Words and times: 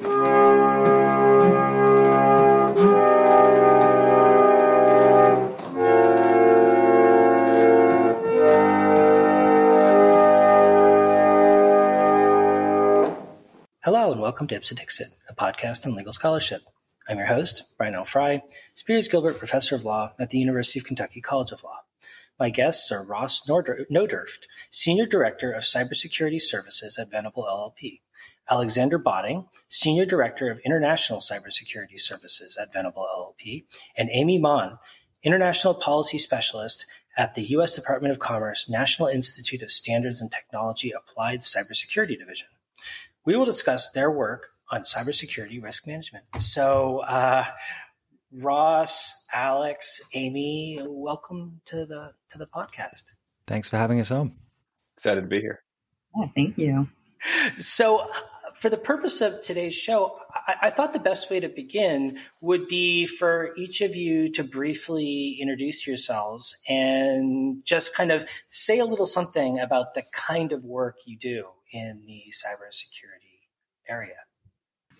Hello, 0.00 0.12
and 14.12 14.20
welcome 14.20 14.46
to 14.46 14.54
Ipse 14.54 14.70
Dixit, 14.70 15.08
a 15.28 15.34
podcast 15.34 15.84
on 15.84 15.96
legal 15.96 16.12
scholarship. 16.12 16.62
I'm 17.08 17.16
your 17.16 17.26
host, 17.26 17.64
Brian 17.76 17.96
L. 17.96 18.04
Frye, 18.04 18.44
Spears 18.74 19.08
Gilbert 19.08 19.38
Professor 19.38 19.74
of 19.74 19.84
Law 19.84 20.12
at 20.20 20.30
the 20.30 20.38
University 20.38 20.78
of 20.78 20.84
Kentucky 20.84 21.20
College 21.20 21.50
of 21.50 21.64
Law. 21.64 21.80
My 22.38 22.50
guests 22.50 22.92
are 22.92 23.02
Ross 23.02 23.42
Nodurft, 23.48 24.46
Senior 24.70 25.06
Director 25.06 25.50
of 25.50 25.64
Cybersecurity 25.64 26.40
Services 26.40 26.96
at 26.98 27.10
Venable 27.10 27.42
LLP, 27.42 28.02
Alexander 28.50 28.98
Botting, 28.98 29.46
Senior 29.68 30.06
Director 30.06 30.50
of 30.50 30.60
International 30.64 31.20
Cybersecurity 31.20 32.00
Services 32.00 32.56
at 32.56 32.72
Venable 32.72 33.06
LLP, 33.16 33.64
and 33.96 34.08
Amy 34.12 34.38
Mahn, 34.38 34.78
International 35.22 35.74
Policy 35.74 36.18
Specialist 36.18 36.86
at 37.16 37.34
the 37.34 37.42
U.S. 37.42 37.74
Department 37.74 38.12
of 38.12 38.20
Commerce 38.20 38.68
National 38.68 39.08
Institute 39.08 39.62
of 39.62 39.70
Standards 39.70 40.20
and 40.20 40.30
Technology 40.30 40.92
Applied 40.92 41.40
Cybersecurity 41.40 42.18
Division. 42.18 42.48
We 43.24 43.36
will 43.36 43.44
discuss 43.44 43.90
their 43.90 44.10
work 44.10 44.50
on 44.70 44.82
cybersecurity 44.82 45.62
risk 45.62 45.86
management. 45.86 46.24
So, 46.38 47.00
uh, 47.00 47.44
Ross, 48.32 49.26
Alex, 49.32 50.00
Amy, 50.14 50.80
welcome 50.84 51.60
to 51.66 51.86
the 51.86 52.12
to 52.30 52.38
the 52.38 52.46
podcast. 52.46 53.04
Thanks 53.46 53.70
for 53.70 53.78
having 53.78 54.00
us 54.00 54.10
on. 54.10 54.34
Excited 54.96 55.22
to 55.22 55.26
be 55.26 55.40
here. 55.40 55.62
Yeah, 56.16 56.26
thank 56.34 56.58
you. 56.58 56.88
So, 57.56 58.08
for 58.58 58.68
the 58.68 58.76
purpose 58.76 59.20
of 59.20 59.40
today's 59.40 59.74
show, 59.74 60.18
I, 60.34 60.54
I, 60.62 60.70
thought 60.70 60.92
the 60.92 60.98
best 60.98 61.30
way 61.30 61.38
to 61.38 61.48
begin 61.48 62.18
would 62.40 62.66
be 62.66 63.06
for 63.06 63.52
each 63.56 63.80
of 63.80 63.94
you 63.94 64.30
to 64.32 64.42
briefly 64.42 65.38
introduce 65.40 65.86
yourselves 65.86 66.56
and 66.68 67.64
just 67.64 67.94
kind 67.94 68.10
of 68.10 68.24
say 68.48 68.80
a 68.80 68.84
little 68.84 69.06
something 69.06 69.60
about 69.60 69.94
the 69.94 70.02
kind 70.12 70.50
of 70.52 70.64
work 70.64 70.96
you 71.06 71.16
do 71.16 71.46
in 71.72 72.02
the 72.06 72.24
cybersecurity 72.32 73.46
area. 73.88 74.16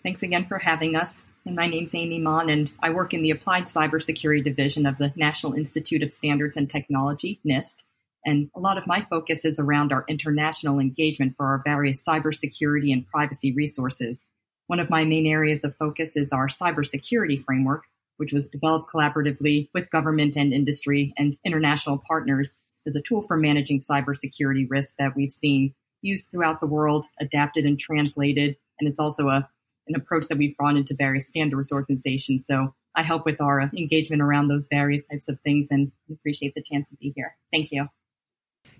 Thanks 0.03 0.23
again 0.23 0.45
for 0.45 0.59
having 0.59 0.95
us. 0.95 1.21
And 1.45 1.55
my 1.55 1.67
name's 1.67 1.95
Amy 1.95 2.19
Mahn, 2.19 2.49
and 2.49 2.71
I 2.81 2.91
work 2.91 3.13
in 3.13 3.21
the 3.21 3.31
Applied 3.31 3.63
Cybersecurity 3.63 4.43
Division 4.43 4.85
of 4.85 4.97
the 4.97 5.11
National 5.15 5.53
Institute 5.53 6.03
of 6.03 6.11
Standards 6.11 6.55
and 6.55 6.69
Technology, 6.69 7.39
NIST. 7.45 7.83
And 8.29 8.51
a 8.55 8.59
lot 8.59 8.77
of 8.77 8.85
my 8.85 9.07
focus 9.09 9.43
is 9.43 9.59
around 9.59 9.91
our 9.91 10.05
international 10.07 10.77
engagement 10.77 11.33
for 11.35 11.47
our 11.47 11.63
various 11.65 12.05
cybersecurity 12.05 12.93
and 12.93 13.07
privacy 13.07 13.51
resources. 13.51 14.23
One 14.67 14.79
of 14.79 14.87
my 14.87 15.03
main 15.03 15.25
areas 15.25 15.63
of 15.63 15.75
focus 15.75 16.15
is 16.15 16.31
our 16.31 16.47
cybersecurity 16.47 17.43
framework, 17.43 17.85
which 18.17 18.31
was 18.31 18.47
developed 18.47 18.91
collaboratively 18.93 19.69
with 19.73 19.89
government 19.89 20.35
and 20.35 20.53
industry 20.53 21.11
and 21.17 21.39
international 21.43 22.03
partners 22.07 22.53
as 22.85 22.95
a 22.95 23.01
tool 23.01 23.23
for 23.23 23.35
managing 23.35 23.79
cybersecurity 23.79 24.69
risks 24.69 24.93
that 24.99 25.15
we've 25.15 25.31
seen 25.31 25.73
used 26.03 26.29
throughout 26.29 26.59
the 26.59 26.67
world, 26.67 27.07
adapted 27.19 27.65
and 27.65 27.79
translated. 27.79 28.57
And 28.79 28.87
it's 28.87 28.99
also 28.99 29.29
a, 29.29 29.49
an 29.87 29.95
approach 29.95 30.27
that 30.27 30.37
we've 30.37 30.55
brought 30.55 30.77
into 30.77 30.93
various 30.93 31.27
standards 31.27 31.71
organizations. 31.71 32.45
So 32.45 32.75
I 32.93 33.01
help 33.01 33.25
with 33.25 33.41
our 33.41 33.59
engagement 33.75 34.21
around 34.21 34.49
those 34.49 34.67
various 34.69 35.03
types 35.05 35.29
of 35.29 35.39
things 35.39 35.69
and 35.71 35.91
appreciate 36.11 36.53
the 36.53 36.61
chance 36.61 36.89
to 36.91 36.95
be 36.97 37.11
here. 37.15 37.35
Thank 37.51 37.71
you. 37.71 37.87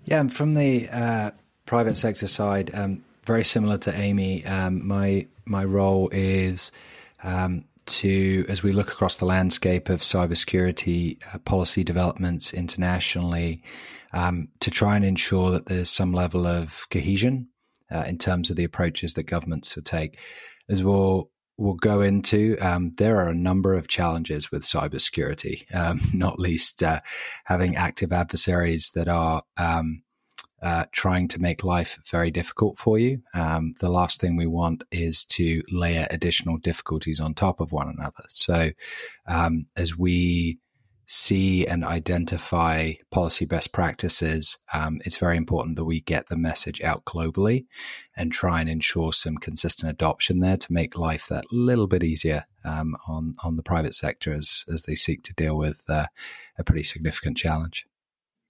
Yeah, 0.04 0.26
from 0.28 0.54
the 0.54 0.88
uh, 0.90 1.30
private 1.66 1.96
sector 1.96 2.26
side, 2.26 2.70
um, 2.74 3.04
very 3.26 3.44
similar 3.44 3.78
to 3.78 3.94
Amy, 3.94 4.44
um, 4.46 4.86
my 4.86 5.26
my 5.44 5.64
role 5.64 6.08
is 6.12 6.72
um, 7.22 7.64
to, 7.86 8.44
as 8.48 8.62
we 8.62 8.72
look 8.72 8.92
across 8.92 9.16
the 9.16 9.24
landscape 9.24 9.88
of 9.88 10.00
cybersecurity 10.00 11.18
uh, 11.32 11.38
policy 11.38 11.84
developments 11.84 12.52
internationally, 12.54 13.62
um, 14.12 14.48
to 14.60 14.70
try 14.70 14.96
and 14.96 15.04
ensure 15.04 15.50
that 15.50 15.66
there's 15.66 15.90
some 15.90 16.12
level 16.12 16.46
of 16.46 16.86
cohesion 16.90 17.48
uh, 17.90 18.04
in 18.06 18.18
terms 18.18 18.50
of 18.50 18.56
the 18.56 18.64
approaches 18.64 19.14
that 19.14 19.24
governments 19.24 19.74
will 19.74 19.82
take. 19.82 20.18
As 20.68 20.82
we'll 20.84 21.30
we'll 21.60 21.74
go 21.74 22.00
into, 22.00 22.56
um, 22.58 22.92
there 22.96 23.18
are 23.18 23.28
a 23.28 23.34
number 23.34 23.74
of 23.74 23.86
challenges 23.86 24.50
with 24.50 24.62
cybersecurity, 24.62 25.72
um, 25.74 26.00
not 26.14 26.40
least 26.40 26.82
uh, 26.82 27.00
having 27.44 27.76
active 27.76 28.12
adversaries 28.12 28.90
that 28.94 29.08
are 29.08 29.42
um, 29.58 30.02
uh, 30.62 30.86
trying 30.92 31.28
to 31.28 31.40
make 31.40 31.62
life 31.62 31.98
very 32.10 32.30
difficult 32.30 32.78
for 32.78 32.98
you. 32.98 33.22
Um, 33.34 33.74
the 33.80 33.90
last 33.90 34.20
thing 34.20 34.36
we 34.36 34.46
want 34.46 34.84
is 34.90 35.24
to 35.26 35.62
layer 35.70 36.06
additional 36.10 36.56
difficulties 36.56 37.20
on 37.20 37.34
top 37.34 37.60
of 37.60 37.72
one 37.72 37.88
another. 37.88 38.24
So, 38.28 38.70
um, 39.26 39.66
as 39.76 39.96
we 39.96 40.58
see 41.10 41.66
and 41.66 41.84
identify 41.84 42.92
policy 43.10 43.44
best 43.44 43.72
practices, 43.72 44.58
um, 44.72 45.00
it's 45.04 45.16
very 45.16 45.36
important 45.36 45.74
that 45.74 45.84
we 45.84 46.00
get 46.00 46.28
the 46.28 46.36
message 46.36 46.80
out 46.82 47.04
globally 47.04 47.66
and 48.16 48.30
try 48.30 48.60
and 48.60 48.70
ensure 48.70 49.12
some 49.12 49.36
consistent 49.36 49.90
adoption 49.90 50.38
there 50.38 50.56
to 50.56 50.72
make 50.72 50.96
life 50.96 51.26
that 51.26 51.52
little 51.52 51.88
bit 51.88 52.04
easier 52.04 52.44
um, 52.64 52.94
on 53.08 53.34
on 53.42 53.56
the 53.56 53.62
private 53.62 53.94
sector 53.94 54.32
as 54.32 54.64
as 54.72 54.84
they 54.84 54.94
seek 54.94 55.24
to 55.24 55.34
deal 55.34 55.56
with 55.56 55.82
uh, 55.88 56.06
a 56.56 56.62
pretty 56.62 56.84
significant 56.84 57.36
challenge. 57.36 57.86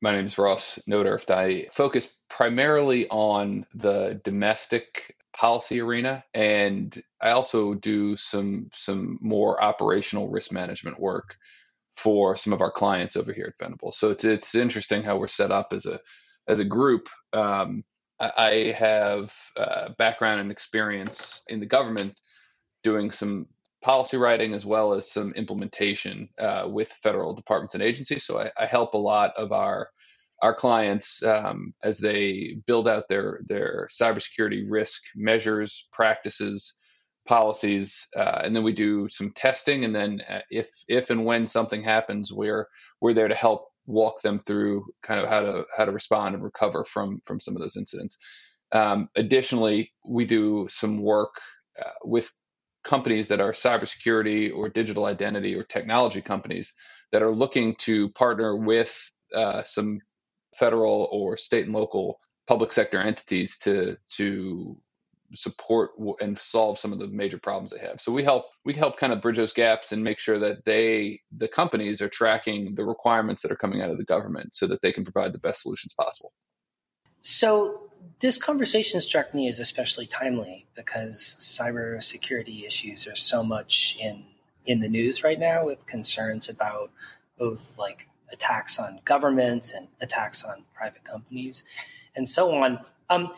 My 0.02 0.12
name 0.12 0.26
is 0.26 0.36
Ross 0.36 0.78
Nodurft. 0.86 1.30
I 1.30 1.62
focus 1.72 2.14
primarily 2.28 3.08
on 3.08 3.64
the 3.74 4.20
domestic 4.22 5.16
policy 5.34 5.80
arena, 5.80 6.24
and 6.34 6.94
I 7.22 7.30
also 7.30 7.72
do 7.72 8.16
some 8.16 8.68
some 8.74 9.18
more 9.22 9.62
operational 9.62 10.28
risk 10.28 10.52
management 10.52 11.00
work 11.00 11.38
for 11.96 12.36
some 12.36 12.52
of 12.52 12.60
our 12.60 12.70
clients 12.70 13.16
over 13.16 13.32
here 13.32 13.46
at 13.46 13.64
Venable. 13.64 13.92
So 13.92 14.10
it's 14.10 14.24
it's 14.24 14.54
interesting 14.54 15.02
how 15.02 15.18
we're 15.18 15.26
set 15.26 15.50
up 15.50 15.72
as 15.72 15.86
a 15.86 16.00
as 16.48 16.58
a 16.60 16.64
group. 16.64 17.08
Um, 17.32 17.84
I, 18.18 18.74
have 18.76 19.34
uh, 19.56 19.90
background 19.96 20.40
and 20.40 20.50
experience 20.50 21.42
in 21.48 21.58
the 21.58 21.64
government 21.66 22.14
doing 22.82 23.10
some 23.10 23.46
policy 23.82 24.18
writing 24.18 24.52
as 24.52 24.66
well 24.66 24.92
as 24.92 25.10
some 25.10 25.32
implementation 25.32 26.28
uh, 26.38 26.66
with 26.68 26.92
federal 26.92 27.34
departments 27.34 27.74
and 27.74 27.82
agencies. 27.82 28.24
So 28.24 28.38
I, 28.38 28.50
I, 28.58 28.66
help 28.66 28.92
a 28.92 28.98
lot 28.98 29.32
of 29.38 29.52
our 29.52 29.88
our 30.42 30.54
clients 30.54 31.22
um, 31.22 31.72
as 31.82 31.98
they 31.98 32.56
build 32.66 32.88
out 32.88 33.08
their 33.08 33.40
their 33.46 33.88
cybersecurity 33.90 34.64
risk 34.68 35.02
measures, 35.16 35.88
practices, 35.92 36.78
policies, 37.30 38.08
uh, 38.16 38.40
and 38.42 38.56
then 38.56 38.64
we 38.64 38.72
do 38.72 39.08
some 39.08 39.30
testing. 39.30 39.84
And 39.84 39.94
then 39.94 40.20
uh, 40.28 40.40
if 40.50 40.68
if 40.88 41.10
and 41.10 41.24
when 41.24 41.46
something 41.46 41.82
happens, 41.84 42.32
we're 42.32 42.66
we're 43.00 43.14
there 43.14 43.28
to 43.28 43.36
help 43.36 43.68
walk 43.86 44.20
them 44.22 44.38
through 44.38 44.84
kind 45.04 45.20
of 45.20 45.28
how 45.28 45.40
to 45.40 45.64
how 45.76 45.84
to 45.84 45.92
respond 45.92 46.34
and 46.34 46.42
recover 46.42 46.84
from 46.84 47.20
from 47.24 47.38
some 47.38 47.54
of 47.54 47.62
those 47.62 47.76
incidents. 47.76 48.18
Um, 48.72 49.08
additionally, 49.14 49.92
we 50.04 50.24
do 50.26 50.66
some 50.68 50.98
work 50.98 51.34
uh, 51.80 51.98
with 52.04 52.28
companies 52.82 53.28
that 53.28 53.40
are 53.40 53.52
cybersecurity 53.52 54.52
or 54.52 54.68
digital 54.68 55.04
identity 55.04 55.54
or 55.54 55.62
technology 55.62 56.22
companies 56.22 56.74
that 57.12 57.22
are 57.22 57.30
looking 57.30 57.76
to 57.76 58.08
partner 58.10 58.56
with 58.56 58.92
uh, 59.36 59.62
some 59.62 60.00
federal 60.56 61.08
or 61.12 61.36
state 61.36 61.66
and 61.66 61.74
local 61.74 62.18
public 62.48 62.72
sector 62.72 62.98
entities 62.98 63.56
to 63.58 63.96
to 64.16 64.76
support 65.34 65.90
and 66.20 66.38
solve 66.38 66.78
some 66.78 66.92
of 66.92 66.98
the 66.98 67.06
major 67.08 67.38
problems 67.38 67.70
they 67.70 67.86
have. 67.86 68.00
So 68.00 68.12
we 68.12 68.22
help 68.22 68.46
we 68.64 68.74
help 68.74 68.96
kind 68.96 69.12
of 69.12 69.20
bridge 69.20 69.36
those 69.36 69.52
gaps 69.52 69.92
and 69.92 70.02
make 70.02 70.18
sure 70.18 70.38
that 70.38 70.64
they 70.64 71.20
the 71.32 71.48
companies 71.48 72.02
are 72.02 72.08
tracking 72.08 72.74
the 72.74 72.84
requirements 72.84 73.42
that 73.42 73.52
are 73.52 73.56
coming 73.56 73.80
out 73.80 73.90
of 73.90 73.98
the 73.98 74.04
government 74.04 74.54
so 74.54 74.66
that 74.66 74.82
they 74.82 74.92
can 74.92 75.04
provide 75.04 75.32
the 75.32 75.38
best 75.38 75.62
solutions 75.62 75.94
possible. 75.94 76.32
So 77.20 77.90
this 78.20 78.38
conversation 78.38 79.00
struck 79.00 79.34
me 79.34 79.48
as 79.48 79.60
especially 79.60 80.06
timely 80.06 80.66
because 80.74 81.36
cybersecurity 81.38 82.66
issues 82.66 83.06
are 83.06 83.16
so 83.16 83.42
much 83.42 83.96
in 84.00 84.24
in 84.66 84.80
the 84.80 84.88
news 84.88 85.24
right 85.24 85.38
now 85.38 85.64
with 85.64 85.86
concerns 85.86 86.48
about 86.48 86.90
both 87.38 87.78
like 87.78 88.08
attacks 88.32 88.78
on 88.78 89.00
governments 89.04 89.72
and 89.72 89.88
attacks 90.00 90.44
on 90.44 90.64
private 90.74 91.04
companies 91.04 91.64
and 92.14 92.28
so 92.28 92.54
on. 92.54 92.78
Um, 93.08 93.28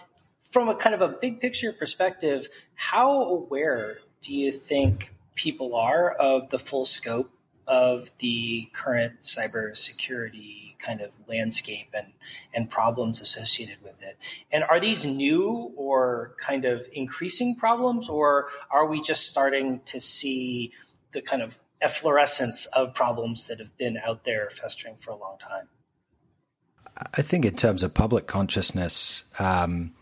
from 0.52 0.68
a 0.68 0.76
kind 0.76 0.94
of 0.94 1.00
a 1.00 1.08
big 1.08 1.40
picture 1.40 1.72
perspective, 1.72 2.48
how 2.74 3.22
aware 3.22 3.98
do 4.20 4.34
you 4.34 4.52
think 4.52 5.14
people 5.34 5.74
are 5.74 6.12
of 6.12 6.50
the 6.50 6.58
full 6.58 6.84
scope 6.84 7.30
of 7.66 8.10
the 8.18 8.68
current 8.74 9.22
cybersecurity 9.22 10.78
kind 10.78 11.00
of 11.00 11.14
landscape 11.26 11.88
and, 11.94 12.08
and 12.52 12.68
problems 12.68 13.18
associated 13.18 13.78
with 13.82 14.02
it? 14.02 14.18
And 14.52 14.62
are 14.64 14.78
these 14.78 15.06
new 15.06 15.72
or 15.74 16.34
kind 16.38 16.66
of 16.66 16.86
increasing 16.92 17.56
problems, 17.56 18.08
or 18.08 18.48
are 18.70 18.86
we 18.86 19.00
just 19.00 19.28
starting 19.28 19.80
to 19.86 20.00
see 20.00 20.72
the 21.12 21.22
kind 21.22 21.40
of 21.42 21.58
efflorescence 21.80 22.66
of 22.66 22.94
problems 22.94 23.48
that 23.48 23.58
have 23.58 23.76
been 23.78 23.98
out 24.04 24.24
there 24.24 24.50
festering 24.50 24.96
for 24.96 25.12
a 25.12 25.16
long 25.16 25.38
time? 25.38 25.68
I 27.14 27.22
think 27.22 27.46
in 27.46 27.56
terms 27.56 27.82
of 27.82 27.94
public 27.94 28.26
consciousness, 28.26 29.24
um, 29.38 29.94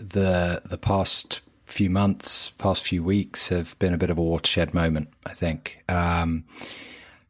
the 0.00 0.62
the 0.64 0.78
past 0.78 1.40
few 1.66 1.90
months, 1.90 2.50
past 2.58 2.82
few 2.82 3.02
weeks 3.02 3.48
have 3.48 3.78
been 3.78 3.94
a 3.94 3.98
bit 3.98 4.10
of 4.10 4.18
a 4.18 4.22
watershed 4.22 4.74
moment. 4.74 5.08
I 5.24 5.34
think 5.34 5.82
um, 5.88 6.44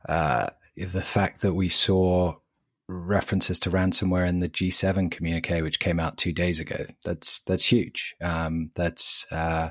uh, 0.09 0.51
the 0.77 1.03
fact 1.03 1.43
that 1.43 1.55
we 1.55 1.69
saw 1.69 2.37
references 2.89 3.59
to 3.61 3.71
ransomware 3.71 4.29
in 4.29 4.41
the 4.41 4.49
G7 4.49 5.11
communique, 5.11 5.63
which 5.63 5.79
came 5.79 6.01
out 6.01 6.17
two 6.17 6.33
days 6.33 6.59
ago. 6.59 6.87
That's 7.05 7.41
that's 7.41 7.65
huge. 7.65 8.17
Um, 8.21 8.71
that's 8.75 9.27
uh, 9.31 9.71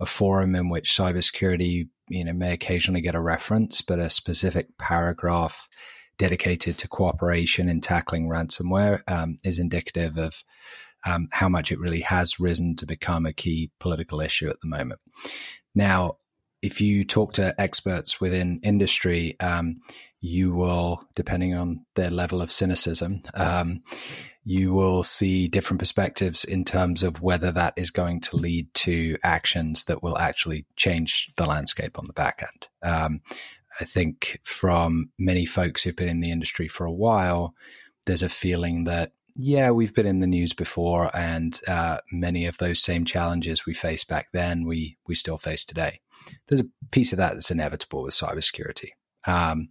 a 0.00 0.06
forum 0.06 0.54
in 0.54 0.68
which 0.68 0.90
cybersecurity, 0.90 1.88
you 2.08 2.24
know, 2.24 2.32
may 2.32 2.52
occasionally 2.52 3.00
get 3.00 3.14
a 3.14 3.20
reference, 3.20 3.80
but 3.80 3.98
a 3.98 4.10
specific 4.10 4.76
paragraph 4.78 5.68
dedicated 6.18 6.76
to 6.78 6.88
cooperation 6.88 7.68
in 7.68 7.80
tackling 7.80 8.28
ransomware 8.28 9.00
um, 9.08 9.38
is 9.44 9.58
indicative 9.58 10.18
of 10.18 10.42
um, 11.08 11.28
how 11.32 11.48
much 11.48 11.72
it 11.72 11.80
really 11.80 12.00
has 12.00 12.40
risen 12.40 12.76
to 12.76 12.86
become 12.86 13.26
a 13.26 13.32
key 13.32 13.70
political 13.78 14.20
issue 14.20 14.48
at 14.48 14.60
the 14.60 14.68
moment. 14.68 15.00
Now, 15.74 16.18
if 16.60 16.80
you 16.80 17.04
talk 17.04 17.34
to 17.34 17.54
experts 17.60 18.20
within 18.20 18.60
industry, 18.62 19.38
um, 19.40 19.80
you 20.20 20.52
will, 20.52 21.04
depending 21.14 21.54
on 21.54 21.84
their 21.94 22.10
level 22.10 22.42
of 22.42 22.50
cynicism, 22.50 23.20
um, 23.34 23.82
you 24.44 24.72
will 24.72 25.02
see 25.02 25.46
different 25.46 25.78
perspectives 25.78 26.42
in 26.42 26.64
terms 26.64 27.02
of 27.02 27.20
whether 27.20 27.52
that 27.52 27.74
is 27.76 27.90
going 27.90 28.20
to 28.22 28.36
lead 28.36 28.72
to 28.74 29.16
actions 29.22 29.84
that 29.84 30.02
will 30.02 30.18
actually 30.18 30.66
change 30.74 31.32
the 31.36 31.46
landscape 31.46 31.98
on 31.98 32.06
the 32.06 32.12
back 32.12 32.42
end. 32.42 32.68
Um, 32.82 33.20
I 33.80 33.84
think 33.84 34.40
from 34.42 35.10
many 35.18 35.46
folks 35.46 35.82
who've 35.82 35.94
been 35.94 36.08
in 36.08 36.20
the 36.20 36.32
industry 36.32 36.66
for 36.66 36.84
a 36.84 36.92
while, 36.92 37.54
there's 38.06 38.22
a 38.22 38.28
feeling 38.28 38.84
that 38.84 39.12
yeah, 39.40 39.70
we've 39.70 39.94
been 39.94 40.06
in 40.06 40.18
the 40.18 40.26
news 40.26 40.52
before, 40.52 41.16
and 41.16 41.60
uh, 41.68 41.98
many 42.10 42.46
of 42.46 42.58
those 42.58 42.82
same 42.82 43.04
challenges 43.04 43.64
we 43.64 43.72
faced 43.72 44.08
back 44.08 44.28
then, 44.32 44.64
we 44.64 44.98
we 45.06 45.14
still 45.14 45.38
face 45.38 45.64
today. 45.64 46.00
There's 46.48 46.60
a 46.60 46.68
piece 46.90 47.12
of 47.12 47.18
that 47.18 47.34
that's 47.34 47.52
inevitable 47.52 48.02
with 48.02 48.14
cybersecurity. 48.14 48.90
Um, 49.28 49.68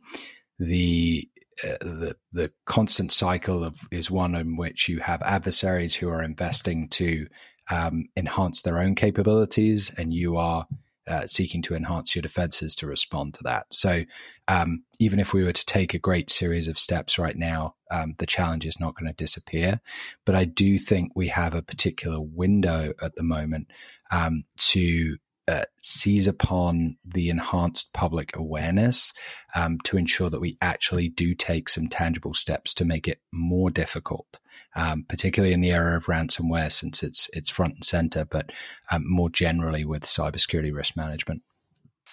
the 0.57 1.29
uh, 1.65 1.77
the 1.81 2.15
the 2.31 2.51
constant 2.65 3.11
cycle 3.11 3.61
of 3.65 3.81
is 3.91 4.09
one 4.09 4.35
in 4.35 4.55
which 4.55 4.87
you 4.87 4.99
have 4.99 5.21
adversaries 5.23 5.95
who 5.95 6.07
are 6.07 6.23
investing 6.23 6.87
to 6.89 7.27
um, 7.69 8.05
enhance 8.15 8.61
their 8.61 8.79
own 8.79 8.95
capabilities, 8.95 9.91
and 9.97 10.13
you 10.13 10.37
are 10.37 10.65
uh, 11.07 11.27
seeking 11.27 11.61
to 11.63 11.75
enhance 11.75 12.15
your 12.15 12.21
defenses 12.21 12.75
to 12.75 12.87
respond 12.87 13.33
to 13.35 13.43
that. 13.43 13.67
So, 13.71 14.03
um, 14.47 14.83
even 14.99 15.19
if 15.19 15.33
we 15.33 15.43
were 15.43 15.53
to 15.53 15.65
take 15.65 15.93
a 15.93 15.99
great 15.99 16.29
series 16.29 16.67
of 16.67 16.79
steps 16.79 17.17
right 17.17 17.37
now, 17.37 17.75
um, 17.91 18.15
the 18.17 18.25
challenge 18.25 18.65
is 18.65 18.79
not 18.79 18.95
going 18.95 19.07
to 19.07 19.15
disappear. 19.15 19.79
But 20.25 20.35
I 20.35 20.45
do 20.45 20.77
think 20.77 21.11
we 21.15 21.27
have 21.29 21.53
a 21.53 21.61
particular 21.61 22.19
window 22.19 22.93
at 23.01 23.15
the 23.15 23.23
moment 23.23 23.67
um, 24.11 24.43
to 24.57 25.17
uh, 25.47 25.63
seize 25.81 26.27
upon 26.27 26.97
the 27.05 27.29
enhanced 27.29 27.93
public 27.93 28.35
awareness 28.35 29.13
um, 29.55 29.79
to 29.85 29.97
ensure 29.97 30.29
that 30.29 30.41
we 30.41 30.57
actually 30.61 31.07
do 31.07 31.33
take 31.33 31.69
some 31.69 31.87
tangible 31.87 32.33
steps 32.33 32.73
to 32.73 32.85
make 32.85 33.07
it 33.07 33.21
more 33.31 33.69
difficult, 33.69 34.39
um, 34.75 35.05
particularly 35.07 35.53
in 35.53 35.61
the 35.61 35.71
area 35.71 35.95
of 35.95 36.07
ransomware, 36.07 36.71
since 36.71 37.01
it's 37.01 37.29
it's 37.33 37.49
front 37.49 37.75
and 37.75 37.85
center, 37.85 38.25
but 38.25 38.51
um, 38.91 39.03
more 39.09 39.29
generally 39.29 39.85
with 39.85 40.03
cybersecurity 40.03 40.73
risk 40.73 40.97
management. 40.97 41.41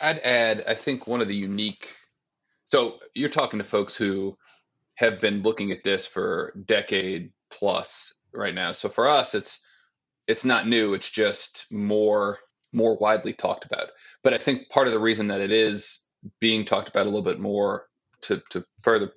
I'd 0.01 0.19
add, 0.21 0.65
I 0.67 0.75
think 0.75 1.07
one 1.07 1.21
of 1.21 1.29
the 1.29 1.37
unique. 1.37 1.97
So 2.67 2.99
you're 3.15 3.29
talking 3.29 3.59
to 3.59 3.65
folks 3.65 3.97
who 3.97 4.37
have 4.97 5.21
been 5.21 5.43
looking 5.43 5.71
at 5.73 5.83
this 5.83 6.07
for 6.07 6.53
decade 6.67 7.33
plus 7.51 8.15
right 8.33 8.55
now. 8.55 8.73
So 8.73 8.89
for 8.89 9.09
us, 9.09 9.35
it's 9.35 9.61
it's 10.27 10.45
not 10.45 10.69
new. 10.69 10.95
It's 10.95 11.11
just 11.11 11.67
more 11.73 12.39
more 12.75 12.97
widely 12.97 13.33
talked 13.33 13.65
about. 13.65 13.89
But 14.23 14.35
I 14.35 14.39
think 14.39 14.69
part 14.69 14.87
of 14.87 14.93
the 14.93 14.99
reason 14.99 15.29
that 15.29 15.41
it 15.41 15.53
is 15.53 16.07
being 16.41 16.65
talked 16.65 16.89
about 16.89 17.07
a 17.07 17.11
little 17.11 17.23
bit 17.23 17.41
more 17.41 17.87
to, 18.23 18.43
to 18.51 18.65
further 18.83 19.13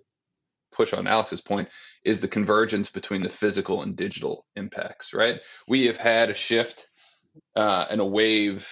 push 0.71 0.93
on 0.93 1.07
Alex's 1.07 1.41
point 1.41 1.69
is 2.03 2.19
the 2.19 2.27
convergence 2.27 2.89
between 2.89 3.23
the 3.23 3.29
physical 3.29 3.81
and 3.81 3.95
digital 3.95 4.45
impacts, 4.55 5.13
right? 5.13 5.41
We 5.67 5.87
have 5.87 5.97
had 5.97 6.29
a 6.29 6.35
shift 6.35 6.85
uh, 7.55 7.85
and 7.89 7.99
a 8.01 8.05
wave. 8.05 8.69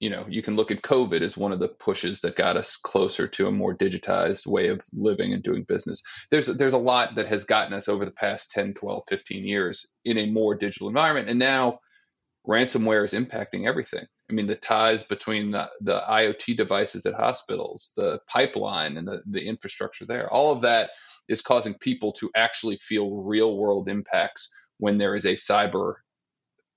You 0.00 0.10
know, 0.10 0.24
you 0.28 0.42
can 0.42 0.56
look 0.56 0.70
at 0.70 0.82
COVID 0.82 1.20
as 1.20 1.36
one 1.36 1.52
of 1.52 1.60
the 1.60 1.68
pushes 1.68 2.22
that 2.22 2.34
got 2.34 2.56
us 2.56 2.76
closer 2.78 3.28
to 3.28 3.48
a 3.48 3.52
more 3.52 3.76
digitized 3.76 4.46
way 4.46 4.68
of 4.68 4.80
living 4.94 5.34
and 5.34 5.42
doing 5.42 5.62
business. 5.64 6.02
There's 6.30 6.46
there's 6.46 6.72
a 6.72 6.78
lot 6.78 7.16
that 7.16 7.26
has 7.26 7.44
gotten 7.44 7.74
us 7.74 7.86
over 7.86 8.06
the 8.06 8.10
past 8.10 8.50
10, 8.52 8.74
12, 8.74 9.04
15 9.08 9.46
years 9.46 9.86
in 10.06 10.16
a 10.16 10.30
more 10.30 10.54
digital 10.54 10.88
environment. 10.88 11.28
And 11.28 11.38
now 11.38 11.80
ransomware 12.46 13.04
is 13.04 13.12
impacting 13.12 13.66
everything. 13.66 14.04
I 14.28 14.32
mean, 14.32 14.46
the 14.46 14.56
ties 14.56 15.02
between 15.02 15.50
the, 15.50 15.68
the 15.80 16.00
IoT 16.00 16.56
devices 16.56 17.04
at 17.06 17.14
hospitals, 17.14 17.92
the 17.96 18.20
pipeline, 18.28 18.96
and 18.96 19.06
the, 19.06 19.22
the 19.26 19.44
infrastructure 19.44 20.06
there, 20.06 20.30
all 20.32 20.52
of 20.52 20.60
that 20.62 20.90
is 21.28 21.42
causing 21.42 21.74
people 21.74 22.12
to 22.12 22.30
actually 22.34 22.76
feel 22.76 23.16
real 23.16 23.56
world 23.56 23.88
impacts 23.88 24.54
when 24.78 24.98
there 24.98 25.14
is 25.14 25.26
a 25.26 25.34
cyber 25.34 25.94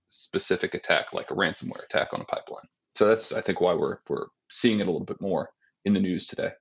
specific 0.10 0.74
attack, 0.74 1.14
like 1.14 1.32
a 1.32 1.36
ransomware 1.36 1.84
attack 1.84 2.14
on 2.14 2.22
a 2.22 2.26
pipeline. 2.26 2.66
So 2.96 3.08
that's, 3.08 3.32
I 3.32 3.42
think, 3.42 3.62
why 3.62 3.74
we're, 3.74 3.98
we're 4.10 4.28
seeing 4.50 4.80
it 4.80 4.88
a 4.88 4.92
little 4.92 5.06
bit 5.06 5.22
more 5.22 5.50
in 5.86 5.94
the 5.94 6.02
news 6.02 6.28
today. 6.28 6.52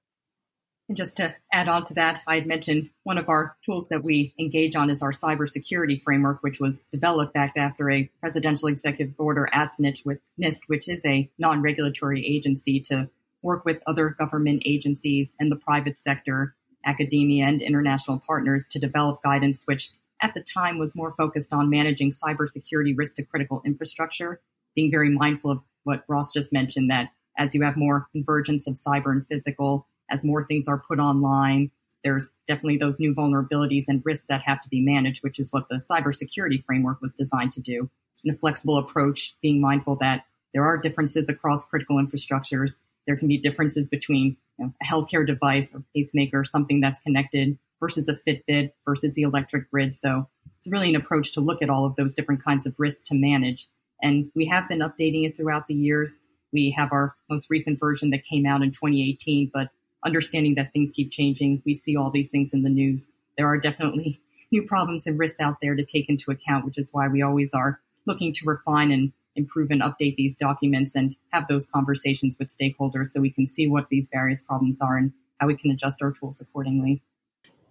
And 0.93 0.97
just 0.99 1.17
to 1.17 1.35
add 1.51 1.69
on 1.69 1.85
to 1.85 1.95
that, 1.95 2.21
I 2.27 2.35
had 2.35 2.47
mentioned 2.47 2.91
one 3.05 3.17
of 3.17 3.31
our 3.31 3.57
tools 3.65 3.89
that 3.89 4.05
we 4.05 4.35
engage 4.39 4.77
on 4.77 4.91
is 4.91 5.03
our 5.03 5.11
cybersecurity 5.11 6.03
framework, 6.03 6.43
which 6.43 6.61
was 6.61 6.85
developed 6.93 7.33
back 7.33 7.55
after 7.57 7.91
a 7.91 8.11
presidential 8.21 8.69
executive 8.69 9.15
order 9.17 9.49
asked 9.55 9.81
NIST, 9.81 10.61
which 10.67 10.91
is 10.91 11.03
a 11.07 11.31
non-regulatory 11.39 12.27
agency, 12.27 12.79
to 12.81 13.09
work 13.41 13.65
with 13.65 13.81
other 13.87 14.11
government 14.11 14.65
agencies 14.67 15.33
and 15.41 15.51
the 15.51 15.57
private 15.57 15.97
sector, 15.97 16.55
academia, 16.85 17.47
and 17.47 17.63
international 17.63 18.19
partners 18.19 18.69
to 18.73 18.79
develop 18.79 19.23
guidance, 19.23 19.63
which 19.65 19.93
at 20.21 20.35
the 20.35 20.43
time 20.43 20.77
was 20.77 20.95
more 20.95 21.15
focused 21.17 21.55
on 21.55 21.71
managing 21.71 22.11
cybersecurity 22.11 22.93
risk 22.95 23.17
to 23.17 23.25
critical 23.25 23.63
infrastructure, 23.65 24.43
being 24.75 24.91
very 24.91 25.09
mindful 25.09 25.53
of 25.53 25.61
what 25.85 26.05
Ross 26.07 26.35
just 26.35 26.53
mentioned 26.53 26.91
that 26.91 27.09
as 27.39 27.55
you 27.55 27.63
have 27.63 27.79
more 27.79 28.09
convergence 28.13 28.67
of 28.67 28.75
cyber 28.75 29.11
and 29.11 29.27
physical 29.27 29.87
as 30.13 30.25
more 30.25 30.45
things 30.47 30.69
are 30.69 30.79
put 30.79 30.99
online, 30.99 31.71
there's 32.05 32.31
definitely 32.47 32.77
those 32.77 33.01
new 33.01 33.15
vulnerabilities 33.15 33.85
and 33.89 34.03
risks 34.05 34.27
that 34.27 34.43
have 34.43 34.61
to 34.61 34.69
be 34.69 34.81
managed, 34.81 35.23
which 35.23 35.39
is 35.39 35.53
what 35.53 35.69
the 35.69 35.77
cybersecurity 35.77 36.65
framework 36.65 37.01
was 37.01 37.15
designed 37.15 37.53
to 37.53 37.61
do. 37.61 37.89
In 38.25 38.35
a 38.35 38.37
flexible 38.37 38.79
approach, 38.79 39.37
being 39.43 39.61
mindful 39.61 39.97
that 39.97 40.25
there 40.53 40.65
are 40.65 40.77
differences 40.77 41.29
across 41.29 41.65
critical 41.65 41.97
infrastructures. 41.97 42.77
There 43.07 43.17
can 43.17 43.29
be 43.29 43.39
differences 43.39 43.89
between 43.89 44.37
you 44.59 44.67
know, 44.67 44.73
a 44.81 44.85
healthcare 44.85 45.27
device 45.27 45.75
or 45.75 45.83
pacemaker, 45.95 46.45
something 46.45 46.81
that's 46.81 47.01
connected 47.01 47.59
versus 47.81 48.09
a 48.09 48.15
Fitbit 48.15 48.73
versus 48.85 49.15
the 49.15 49.23
electric 49.23 49.71
grid. 49.71 49.95
So 49.95 50.29
it's 50.59 50.71
really 50.71 50.91
an 50.91 50.97
approach 50.97 51.33
to 51.33 51.41
look 51.41 51.63
at 51.63 51.71
all 51.71 51.85
of 51.85 51.97
those 51.97 52.15
different 52.15 52.45
kinds 52.45 52.67
of 52.67 52.75
risks 52.79 53.03
to 53.09 53.15
manage. 53.15 53.69
And 54.01 54.31
we 54.35 54.47
have 54.47 54.69
been 54.69 54.81
updating 54.81 55.27
it 55.27 55.37
throughout 55.37 55.67
the 55.67 55.75
years. 55.75 56.21
We 56.53 56.71
have 56.77 56.93
our 56.93 57.17
most 57.29 57.51
recent 57.51 57.81
version 57.81 58.11
that 58.11 58.25
came 58.25 58.47
out 58.47 58.63
in 58.63 58.71
2018, 58.71 59.51
but 59.53 59.71
understanding 60.05 60.55
that 60.57 60.73
things 60.73 60.93
keep 60.95 61.11
changing. 61.11 61.63
We 61.65 61.75
see 61.75 61.97
all 61.97 62.11
these 62.11 62.29
things 62.31 62.53
in 62.53 62.63
the 62.63 62.71
news. 62.71 63.11
There 63.37 63.47
are 63.47 63.59
definitely 63.59 64.21
new 64.53 64.63
problems 64.63 65.07
and 65.07 65.19
risks 65.19 65.41
out 65.41 65.59
there 65.63 65.75
to 65.75 65.85
take 65.85 66.09
into 66.09 66.31
account, 66.31 66.65
which 66.65 66.79
is 66.79 66.93
why 66.93 67.09
we 67.09 67.23
always 67.23 67.55
are 67.55 67.81
looking 68.07 68.33
to 68.33 68.47
refine 68.47 68.91
and 68.91 69.13
improve 69.35 69.71
and 69.71 69.81
update 69.81 70.17
these 70.17 70.37
documents 70.37 70.95
and 70.95 71.17
have 71.33 71.49
those 71.49 71.67
conversations 71.67 72.37
with 72.39 72.49
stakeholders 72.49 73.07
so 73.07 73.21
we 73.21 73.31
can 73.31 73.47
see 73.47 73.67
what 73.67 73.89
these 73.89 74.11
various 74.13 74.43
problems 74.43 74.81
are 74.81 74.97
and 74.97 75.13
how 75.41 75.47
we 75.47 75.57
can 75.57 75.71
adjust 75.71 76.03
our 76.03 76.13
tools 76.13 76.41
accordingly. 76.41 77.03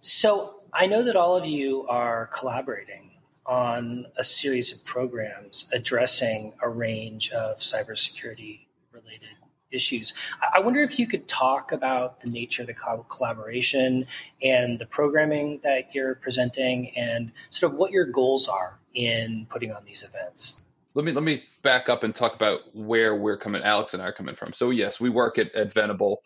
So 0.00 0.60
I 0.72 0.86
know 0.86 1.04
that 1.04 1.16
all 1.16 1.36
of 1.36 1.46
you 1.46 1.86
are 1.86 2.26
collaborating 2.34 3.10
on 3.46 4.06
a 4.16 4.24
series 4.24 4.72
of 4.72 4.84
programs 4.84 5.66
addressing 5.72 6.52
a 6.62 6.68
range 6.68 7.30
of 7.30 7.58
cybersecurity 7.58 8.66
related 8.92 9.28
issues. 9.72 10.12
I 10.54 10.60
wonder 10.60 10.80
if 10.80 10.98
you 10.98 11.06
could 11.06 11.28
talk 11.28 11.72
about 11.72 12.20
the 12.20 12.30
nature 12.30 12.62
of 12.62 12.68
the 12.68 12.74
collaboration 13.08 14.06
and 14.42 14.78
the 14.78 14.86
programming 14.86 15.60
that 15.62 15.94
you're 15.94 16.14
presenting 16.16 16.90
and 16.96 17.32
sort 17.50 17.72
of 17.72 17.78
what 17.78 17.92
your 17.92 18.04
goals 18.04 18.48
are 18.48 18.78
in 18.94 19.46
putting 19.50 19.72
on 19.72 19.84
these 19.84 20.04
events. 20.04 20.60
Let 20.94 21.06
me 21.06 21.12
let 21.12 21.24
me 21.24 21.44
back 21.62 21.88
up 21.88 22.04
and 22.04 22.14
talk 22.14 22.34
about 22.34 22.60
where 22.74 23.16
we're 23.16 23.38
coming. 23.38 23.62
Alex 23.62 23.94
and 23.94 24.02
I 24.02 24.06
are 24.06 24.12
coming 24.12 24.34
from. 24.34 24.52
So 24.52 24.70
yes, 24.70 25.00
we 25.00 25.08
work 25.08 25.38
at, 25.38 25.54
at 25.54 25.72
Venable, 25.72 26.20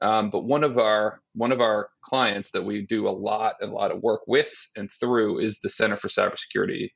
um, 0.00 0.30
but 0.30 0.44
one 0.44 0.64
of 0.64 0.78
our 0.78 1.20
one 1.34 1.52
of 1.52 1.60
our 1.60 1.90
clients 2.00 2.50
that 2.52 2.64
we 2.64 2.82
do 2.86 3.08
a 3.08 3.10
lot 3.10 3.56
and 3.60 3.70
a 3.70 3.74
lot 3.74 3.90
of 3.90 4.02
work 4.02 4.22
with 4.26 4.54
and 4.76 4.90
through 4.90 5.40
is 5.40 5.60
the 5.60 5.68
Center 5.68 5.96
for 5.96 6.08
Cybersecurity 6.08 6.90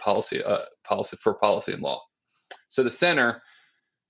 Policy 0.00 0.42
uh, 0.42 0.60
Policy 0.84 1.18
for 1.20 1.34
Policy 1.34 1.72
and 1.72 1.82
Law. 1.82 2.00
So 2.68 2.82
the 2.82 2.90
center 2.90 3.42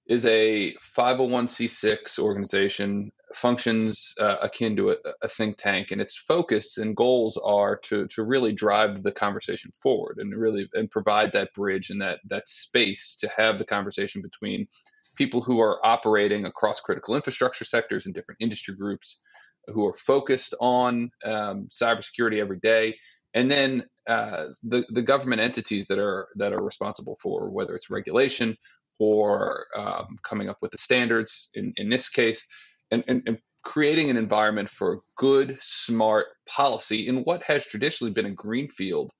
is 0.08 0.24
a 0.24 0.74
501c6 0.96 2.18
organization 2.18 3.12
functions 3.34 4.14
uh, 4.18 4.36
akin 4.42 4.74
to 4.76 4.90
a, 4.90 4.96
a, 5.22 5.28
think 5.28 5.58
tank, 5.58 5.90
and 5.90 6.00
its 6.00 6.16
focus 6.16 6.78
and 6.78 6.96
goals 6.96 7.38
are 7.44 7.76
to 7.76 8.06
to 8.08 8.24
really 8.24 8.52
drive 8.52 9.02
the 9.02 9.12
conversation 9.12 9.70
forward 9.82 10.16
and 10.18 10.34
really 10.34 10.66
and 10.72 10.90
provide 10.90 11.32
that 11.32 11.52
bridge 11.52 11.90
and 11.90 12.00
that 12.00 12.20
that 12.26 12.48
space 12.48 13.16
to 13.20 13.28
have 13.36 13.58
the 13.58 13.66
conversation 13.66 14.22
between 14.22 14.66
people 15.14 15.42
who 15.42 15.60
are 15.60 15.84
operating 15.84 16.46
across 16.46 16.80
critical 16.80 17.14
infrastructure 17.14 17.64
sectors 17.64 18.06
and 18.06 18.14
different 18.14 18.40
industry 18.40 18.74
groups 18.74 19.22
who 19.66 19.86
are 19.86 19.94
focused 19.94 20.54
on 20.60 21.10
um, 21.26 21.68
cybersecurity 21.70 22.38
every 22.38 22.58
day, 22.60 22.96
and 23.34 23.50
then 23.50 23.84
uh, 24.08 24.46
the 24.62 24.86
the 24.88 25.02
government 25.02 25.42
entities 25.42 25.86
that 25.88 25.98
are 25.98 26.28
that 26.36 26.54
are 26.54 26.62
responsible 26.62 27.18
for 27.20 27.50
whether 27.50 27.74
it's 27.74 27.90
regulation 27.90 28.56
or 28.98 29.66
um, 29.76 30.18
coming 30.22 30.48
up 30.48 30.58
with 30.60 30.72
the 30.72 30.78
standards 30.78 31.50
in, 31.54 31.72
in 31.76 31.88
this 31.88 32.08
case 32.08 32.46
and, 32.90 33.04
and, 33.06 33.22
and 33.26 33.38
creating 33.62 34.10
an 34.10 34.16
environment 34.16 34.68
for 34.68 35.00
good, 35.16 35.58
smart 35.60 36.26
policy 36.46 37.06
in 37.06 37.22
what 37.24 37.42
has 37.42 37.66
traditionally 37.66 38.12
been 38.12 38.26
a 38.26 38.30
greenfield 38.30 39.12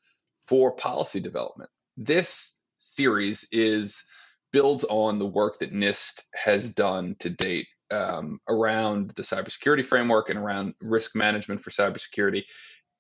for 0.46 0.72
policy 0.72 1.20
development. 1.20 1.70
This 1.96 2.58
series 2.78 3.46
is 3.52 4.02
builds 4.52 4.84
on 4.88 5.18
the 5.18 5.26
work 5.26 5.58
that 5.58 5.74
NIST 5.74 6.22
has 6.34 6.70
done 6.70 7.16
to 7.18 7.28
date 7.28 7.66
um, 7.90 8.40
around 8.48 9.10
the 9.10 9.22
cybersecurity 9.22 9.84
framework 9.84 10.30
and 10.30 10.38
around 10.38 10.74
risk 10.80 11.14
management 11.14 11.60
for 11.60 11.70
cybersecurity, 11.70 12.44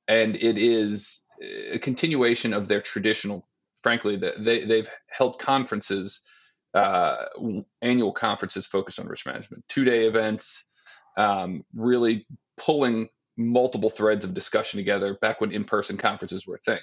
and 0.06 0.36
it 0.36 0.58
is 0.58 1.24
a 1.72 1.78
continuation 1.78 2.52
of 2.52 2.68
their 2.68 2.80
traditional. 2.80 3.48
Frankly, 3.82 4.16
that 4.16 4.42
they 4.42 4.64
they've 4.64 4.90
held 5.08 5.38
conferences 5.38 6.20
uh, 6.74 7.16
annual 7.82 8.12
conferences 8.12 8.66
focused 8.66 9.00
on 9.00 9.06
risk 9.06 9.26
management, 9.26 9.64
two 9.68 9.84
day 9.84 10.06
events, 10.06 10.64
um, 11.16 11.64
really 11.74 12.26
pulling 12.56 13.08
multiple 13.36 13.90
threads 13.90 14.24
of 14.24 14.34
discussion 14.34 14.78
together 14.78 15.16
back 15.20 15.40
when 15.40 15.52
in 15.52 15.64
person 15.64 15.96
conferences 15.96 16.46
were 16.46 16.56
a 16.56 16.58
thing. 16.58 16.80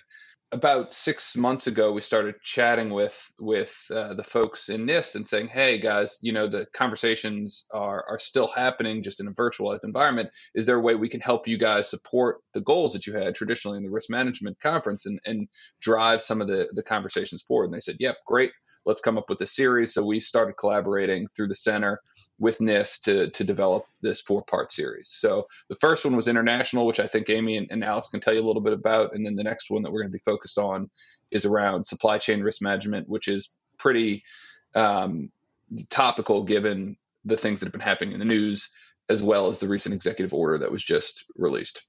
About 0.51 0.94
six 0.94 1.36
months 1.36 1.68
ago, 1.68 1.92
we 1.92 2.01
started 2.01 2.36
chatting 2.42 2.92
with 2.92 3.20
with 3.39 3.75
uh, 3.94 4.13
the 4.13 4.24
folks 4.24 4.70
in 4.70 4.86
NIST 4.86 5.15
and 5.15 5.27
saying, 5.27 5.48
"Hey 5.48 5.80
guys, 5.80 6.20
you 6.22 6.32
know 6.32 6.48
the 6.48 6.68
conversations 6.74 7.65
are 7.74 8.06
are 8.08 8.20
still 8.20 8.48
happening, 8.48 9.04
just 9.04 9.20
in 9.20 9.27
a 9.27 9.34
virtualized 9.34 9.84
environment. 9.84 10.30
Is 10.54 10.65
there 10.65 10.77
a 10.77 10.82
way 10.82 10.96
we 10.96 11.10
can 11.10 11.20
help 11.20 11.48
you 11.48 11.58
guys 11.58 11.89
support 11.89 12.38
the 12.54 12.62
goals 12.62 12.94
that 12.94 13.08
you 13.08 13.13
had 13.13 13.36
traditionally 13.36 13.77
in 13.77 13.84
the 13.84 13.89
risk 13.89 14.10
management 14.10 14.60
conference 14.62 15.06
and 15.08 15.20
and 15.25 15.48
drive 15.82 16.22
some 16.22 16.42
of 16.42 16.48
the 16.48 16.70
the 16.74 16.84
conversations 16.84 17.42
forward?" 17.42 17.65
And 17.65 17.74
they 17.74 17.82
said, 17.82 17.98
"Yep, 18.00 18.18
great 18.27 18.51
let's 18.86 19.01
come 19.01 19.18
up 19.18 19.30
with 19.30 19.42
a 19.42 19.48
series. 19.48 19.94
So 19.94 20.06
we 20.06 20.20
started 20.20 20.54
collaborating 20.54 21.27
through 21.27 21.48
the 21.48 21.56
center 21.56 22.00
with 22.39 22.60
NIST 22.60 23.01
to, 23.04 23.30
to 23.30 23.44
develop 23.44 23.86
this 24.01 24.22
four 24.22 24.44
part 24.44 24.72
series. 24.72 25.10
So 25.10 25.48
the 25.70 25.75
first 25.75 26.06
one 26.06 26.15
was 26.15 26.27
international, 26.27 26.86
which 26.86 27.00
I 27.00 27.08
think 27.08 27.30
Amy 27.30 27.58
and, 27.58 27.68
and 27.70 27.84
Alex 27.84 28.08
can 28.10 28.20
tell 28.20 28.34
you 28.34 28.42
a 28.42 28.46
little 28.48 28.62
bit 28.62 28.74
about. 28.74 29.15
And 29.15 29.25
then 29.25 29.36
the 29.36 29.44
next 29.44 29.70
one 29.70 29.84
that 29.84 29.92
we're 29.92 30.01
going 30.01 30.12
to 30.12 30.18
be 30.18 30.20
focused 30.20 30.58
on 30.58 30.89
is 31.32 31.46
around 31.46 31.86
supply 31.86 32.18
chain 32.18 32.42
risk 32.42 32.62
management, 32.62 33.10
which 33.10 33.27
is 33.27 33.54
pretty 33.77 34.24
um, 34.75 35.30
topical 35.89 36.44
given 36.44 36.98
the 37.24 37.38
things 37.38 37.60
that 37.60 37.65
have 37.65 37.74
been 37.74 37.82
happening 37.82 38.13
in 38.13 38.20
the 38.20 38.25
news, 38.25 38.70
as 39.10 39.24
well 39.24 39.48
as 39.48 39.60
the 39.60 39.68
recent 39.68 39.96
executive 39.96 40.34
order 40.34 40.58
that 40.58 40.72
was 40.72 40.84
just 40.84 41.25
released. 41.36 41.82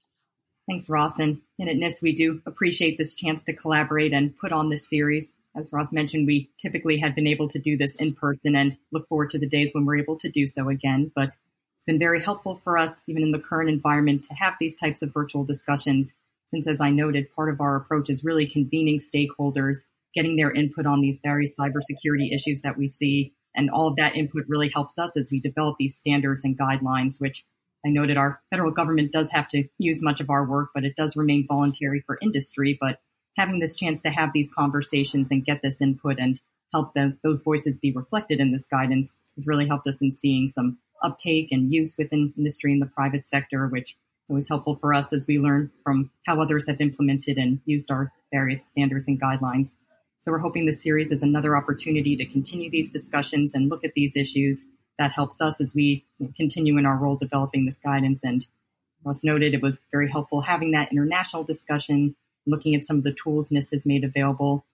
Thanks. 0.67 0.89
And, 0.89 1.39
and 1.59 1.69
at 1.69 1.77
NIST, 1.77 2.01
we 2.01 2.13
do 2.13 2.41
appreciate 2.45 2.97
this 2.97 3.13
chance 3.13 3.45
to 3.45 3.53
collaborate 3.53 4.13
and 4.13 4.37
put 4.37 4.51
on 4.51 4.69
this 4.69 4.89
series 4.89 5.33
as 5.57 5.73
Ross 5.73 5.91
mentioned, 5.91 6.27
we 6.27 6.51
typically 6.57 6.97
had 6.97 7.15
been 7.15 7.27
able 7.27 7.47
to 7.47 7.59
do 7.59 7.75
this 7.75 7.95
in 7.95 8.13
person 8.13 8.55
and 8.55 8.77
look 8.91 9.07
forward 9.07 9.31
to 9.31 9.39
the 9.39 9.49
days 9.49 9.71
when 9.73 9.85
we're 9.85 9.97
able 9.97 10.17
to 10.19 10.29
do 10.29 10.45
so 10.45 10.69
again. 10.69 11.11
But 11.15 11.35
it's 11.77 11.87
been 11.87 11.99
very 11.99 12.21
helpful 12.21 12.61
for 12.63 12.77
us, 12.77 13.01
even 13.07 13.23
in 13.23 13.31
the 13.31 13.39
current 13.39 13.69
environment, 13.69 14.23
to 14.25 14.35
have 14.35 14.53
these 14.59 14.75
types 14.75 15.01
of 15.01 15.13
virtual 15.13 15.43
discussions. 15.43 16.13
Since, 16.49 16.67
as 16.67 16.79
I 16.79 16.91
noted, 16.91 17.33
part 17.33 17.49
of 17.49 17.59
our 17.59 17.75
approach 17.75 18.09
is 18.09 18.23
really 18.23 18.45
convening 18.45 18.99
stakeholders, 18.99 19.79
getting 20.13 20.35
their 20.35 20.51
input 20.51 20.85
on 20.85 21.01
these 21.01 21.19
various 21.23 21.57
cybersecurity 21.59 22.33
issues 22.33 22.61
that 22.61 22.77
we 22.77 22.87
see. 22.87 23.33
And 23.55 23.71
all 23.71 23.87
of 23.87 23.95
that 23.95 24.15
input 24.15 24.45
really 24.47 24.69
helps 24.69 24.99
us 24.99 25.17
as 25.17 25.31
we 25.31 25.39
develop 25.39 25.77
these 25.79 25.95
standards 25.95 26.43
and 26.43 26.57
guidelines, 26.57 27.19
which 27.19 27.43
I 27.85 27.89
noted 27.89 28.17
our 28.17 28.41
federal 28.51 28.71
government 28.71 29.11
does 29.11 29.31
have 29.31 29.47
to 29.49 29.67
use 29.79 30.03
much 30.03 30.21
of 30.21 30.29
our 30.29 30.45
work, 30.45 30.69
but 30.75 30.85
it 30.85 30.95
does 30.95 31.17
remain 31.17 31.47
voluntary 31.47 32.03
for 32.05 32.19
industry. 32.21 32.77
But 32.79 32.99
having 33.37 33.59
this 33.59 33.75
chance 33.75 34.01
to 34.01 34.09
have 34.09 34.33
these 34.33 34.51
conversations 34.53 35.31
and 35.31 35.45
get 35.45 35.61
this 35.61 35.81
input 35.81 36.17
and 36.19 36.41
help 36.73 36.93
them, 36.93 37.17
those 37.23 37.43
voices 37.43 37.79
be 37.79 37.91
reflected 37.91 38.39
in 38.39 38.51
this 38.51 38.65
guidance 38.65 39.17
has 39.35 39.47
really 39.47 39.67
helped 39.67 39.87
us 39.87 40.01
in 40.01 40.11
seeing 40.11 40.47
some 40.47 40.77
uptake 41.03 41.51
and 41.51 41.71
use 41.71 41.95
within 41.97 42.33
industry 42.37 42.73
and 42.73 42.81
the 42.81 42.87
private 42.87 43.23
sector, 43.23 43.67
which 43.67 43.95
was 44.27 44.49
helpful 44.49 44.75
for 44.75 44.93
us 44.93 45.13
as 45.13 45.25
we 45.27 45.39
learn 45.39 45.71
from 45.83 46.11
how 46.25 46.41
others 46.41 46.67
have 46.67 46.81
implemented 46.81 47.37
and 47.37 47.61
used 47.65 47.89
our 47.89 48.11
various 48.33 48.65
standards 48.65 49.07
and 49.07 49.21
guidelines. 49.21 49.77
So 50.19 50.31
we're 50.31 50.39
hoping 50.39 50.65
this 50.65 50.83
series 50.83 51.11
is 51.11 51.23
another 51.23 51.55
opportunity 51.55 52.15
to 52.17 52.25
continue 52.25 52.69
these 52.69 52.91
discussions 52.91 53.53
and 53.53 53.69
look 53.69 53.85
at 53.85 53.93
these 53.93 54.17
issues. 54.17 54.65
That 54.97 55.11
helps 55.11 55.39
us 55.39 55.61
as 55.61 55.75
we 55.75 56.05
continue 56.35 56.77
in 56.77 56.85
our 56.85 56.97
role 56.97 57.15
developing 57.15 57.65
this 57.65 57.77
guidance. 57.77 58.23
And 58.23 58.45
as 59.07 59.23
noted, 59.23 59.53
it 59.53 59.61
was 59.61 59.79
very 59.91 60.09
helpful 60.11 60.41
having 60.41 60.71
that 60.71 60.91
international 60.91 61.43
discussion 61.43 62.15
looking 62.47 62.73
at 62.75 62.85
some 62.85 62.97
of 62.97 63.03
the 63.03 63.13
tools 63.13 63.49
NIST 63.49 63.71
has 63.71 63.85
made 63.85 64.03
available. 64.03 64.65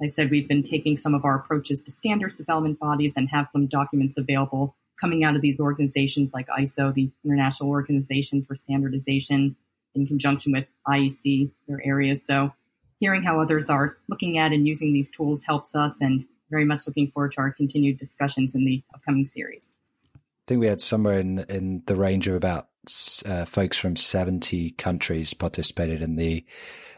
I 0.00 0.06
said 0.06 0.30
we've 0.30 0.48
been 0.48 0.62
taking 0.62 0.96
some 0.96 1.14
of 1.14 1.24
our 1.24 1.36
approaches 1.36 1.82
to 1.82 1.90
standards 1.90 2.36
development 2.36 2.78
bodies 2.78 3.16
and 3.16 3.28
have 3.30 3.46
some 3.46 3.66
documents 3.66 4.16
available 4.16 4.76
coming 5.00 5.24
out 5.24 5.34
of 5.34 5.42
these 5.42 5.58
organizations 5.58 6.32
like 6.32 6.46
ISO, 6.48 6.92
the 6.92 7.10
International 7.24 7.70
Organization 7.70 8.44
for 8.44 8.54
Standardization, 8.54 9.56
in 9.94 10.06
conjunction 10.06 10.52
with 10.52 10.66
IEC, 10.86 11.50
their 11.66 11.80
areas. 11.84 12.24
So 12.24 12.52
hearing 13.00 13.22
how 13.22 13.40
others 13.40 13.68
are 13.68 13.96
looking 14.08 14.38
at 14.38 14.52
and 14.52 14.66
using 14.66 14.92
these 14.92 15.10
tools 15.10 15.44
helps 15.44 15.74
us 15.74 16.00
and 16.00 16.24
very 16.50 16.64
much 16.64 16.86
looking 16.86 17.10
forward 17.10 17.32
to 17.32 17.40
our 17.40 17.50
continued 17.50 17.96
discussions 17.96 18.54
in 18.54 18.64
the 18.64 18.82
upcoming 18.94 19.24
series. 19.24 19.70
I 20.14 20.18
think 20.46 20.60
we 20.60 20.66
had 20.66 20.80
somewhere 20.80 21.18
in 21.18 21.40
in 21.48 21.82
the 21.86 21.96
range 21.96 22.28
of 22.28 22.34
about 22.34 22.68
uh, 23.26 23.44
folks 23.44 23.76
from 23.76 23.96
70 23.96 24.72
countries 24.72 25.34
participated 25.34 26.02
in 26.02 26.16
the 26.16 26.44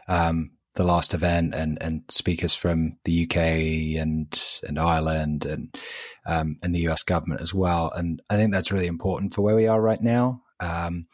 um, 0.07 0.51
the 0.75 0.83
last 0.83 1.13
event 1.13 1.53
and, 1.55 1.81
and 1.81 2.03
speakers 2.09 2.53
from 2.53 2.97
the 3.05 3.23
UK 3.23 3.37
and 4.01 4.43
and 4.67 4.77
Ireland 4.77 5.45
and 5.45 5.75
um, 6.25 6.57
and 6.61 6.75
the 6.75 6.87
US 6.89 7.03
government 7.03 7.41
as 7.41 7.53
well. 7.53 7.91
And 7.95 8.21
I 8.29 8.35
think 8.35 8.51
that's 8.51 8.71
really 8.71 8.87
important 8.87 9.33
for 9.33 9.41
where 9.41 9.55
we 9.55 9.67
are 9.67 9.81
right 9.81 10.01
now. 10.01 10.41
Um, 10.59 11.07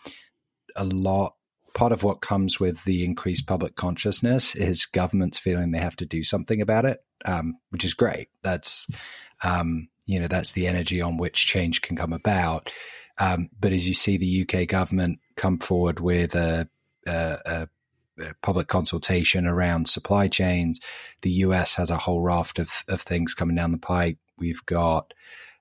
a 0.76 0.86
lot 0.86 1.36
part 1.74 1.92
of 1.92 2.04
what 2.04 2.22
comes 2.22 2.60
with 2.60 2.84
the 2.84 3.06
increased 3.06 3.48
public 3.48 3.76
consciousness 3.76 4.56
is 4.56 4.86
governments 4.86 5.40
feeling 5.40 5.72
they 5.72 5.80
have 5.80 5.96
to 5.98 6.06
do 6.06 6.24
something 6.24 6.62
about 6.62 6.86
it, 6.86 7.00
um, 7.26 7.56
which 7.70 7.86
is 7.86 7.94
great. 7.94 8.30
That's 8.42 8.88
um, 9.44 9.90
you 10.06 10.20
know 10.20 10.28
that's 10.28 10.54
the 10.54 10.68
energy 10.68 11.02
on 11.02 11.18
which 11.18 11.46
change 11.46 11.82
can 11.82 11.96
come 11.96 12.14
about. 12.14 12.72
Um, 13.22 13.50
but 13.60 13.72
as 13.72 13.88
you 13.88 13.94
see 13.94 14.18
the 14.18 14.42
UK 14.42 14.68
government 14.68 15.20
come 15.36 15.60
forward 15.60 16.00
with 16.00 16.34
a, 16.34 16.68
a, 17.06 17.38
a 17.46 17.68
public 18.42 18.68
consultation 18.68 19.46
around 19.48 19.88
supply 19.88 20.28
chains. 20.28 20.80
The 21.22 21.32
US 21.32 21.76
has 21.76 21.90
a 21.90 21.98
whole 21.98 22.22
raft 22.22 22.60
of, 22.60 22.84
of 22.88 23.02
things 23.02 23.34
coming 23.34 23.56
down 23.56 23.72
the 23.72 23.78
pike. 23.78 24.18
We've 24.38 24.66
got, 24.66 25.14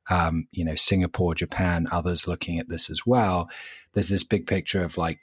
um, 0.09 0.49
you 0.53 0.65
know, 0.65 0.75
Singapore, 0.75 1.35
Japan, 1.35 1.87
others 1.93 2.27
looking 2.27 2.59
at 2.59 2.69
this 2.69 2.91
as 2.91 3.07
well. 3.07 3.51
There's 3.93 4.09
this 4.09 4.25
big 4.25 4.47
picture 4.47 4.83
of 4.83 4.97
like, 4.97 5.19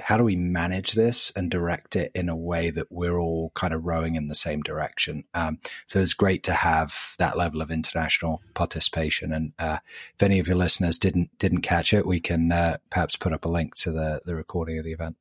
how 0.00 0.16
do 0.16 0.24
we 0.24 0.36
manage 0.36 0.92
this 0.92 1.30
and 1.36 1.50
direct 1.50 1.96
it 1.96 2.12
in 2.14 2.28
a 2.28 2.36
way 2.36 2.70
that 2.70 2.90
we're 2.90 3.18
all 3.18 3.52
kind 3.54 3.72
of 3.72 3.84
rowing 3.84 4.14
in 4.14 4.28
the 4.28 4.34
same 4.34 4.62
direction? 4.62 5.24
Um, 5.34 5.58
so 5.86 6.00
it's 6.00 6.14
great 6.14 6.42
to 6.44 6.52
have 6.52 7.14
that 7.18 7.36
level 7.36 7.62
of 7.62 7.70
international 7.70 8.42
participation. 8.54 9.32
And 9.32 9.52
uh, 9.58 9.78
if 10.14 10.22
any 10.22 10.38
of 10.38 10.48
your 10.48 10.56
listeners 10.56 10.98
didn't 10.98 11.36
didn't 11.38 11.62
catch 11.62 11.92
it, 11.92 12.06
we 12.06 12.20
can 12.20 12.50
uh, 12.52 12.78
perhaps 12.90 13.16
put 13.16 13.32
up 13.32 13.44
a 13.44 13.48
link 13.48 13.74
to 13.76 13.92
the 13.92 14.20
the 14.24 14.34
recording 14.34 14.78
of 14.78 14.84
the 14.84 14.92
event. 14.92 15.16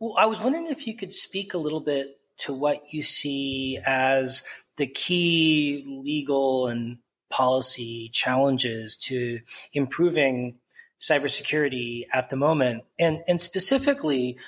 Well, 0.00 0.14
I 0.18 0.26
was 0.26 0.40
wondering 0.40 0.66
if 0.66 0.86
you 0.86 0.96
could 0.96 1.12
speak 1.12 1.54
a 1.54 1.58
little 1.58 1.80
bit 1.80 2.18
to 2.36 2.52
what 2.52 2.92
you 2.92 3.02
see 3.02 3.78
as 3.86 4.42
the 4.76 4.86
key 4.86 5.84
legal 5.86 6.66
and 6.66 6.98
policy 7.30 8.10
challenges 8.12 8.96
to 8.96 9.40
improving 9.72 10.58
cybersecurity 11.08 12.06
at 12.12 12.30
the 12.30 12.36
moment, 12.36 12.84
and 12.98 13.20
and 13.28 13.40
specifically, 13.40 14.38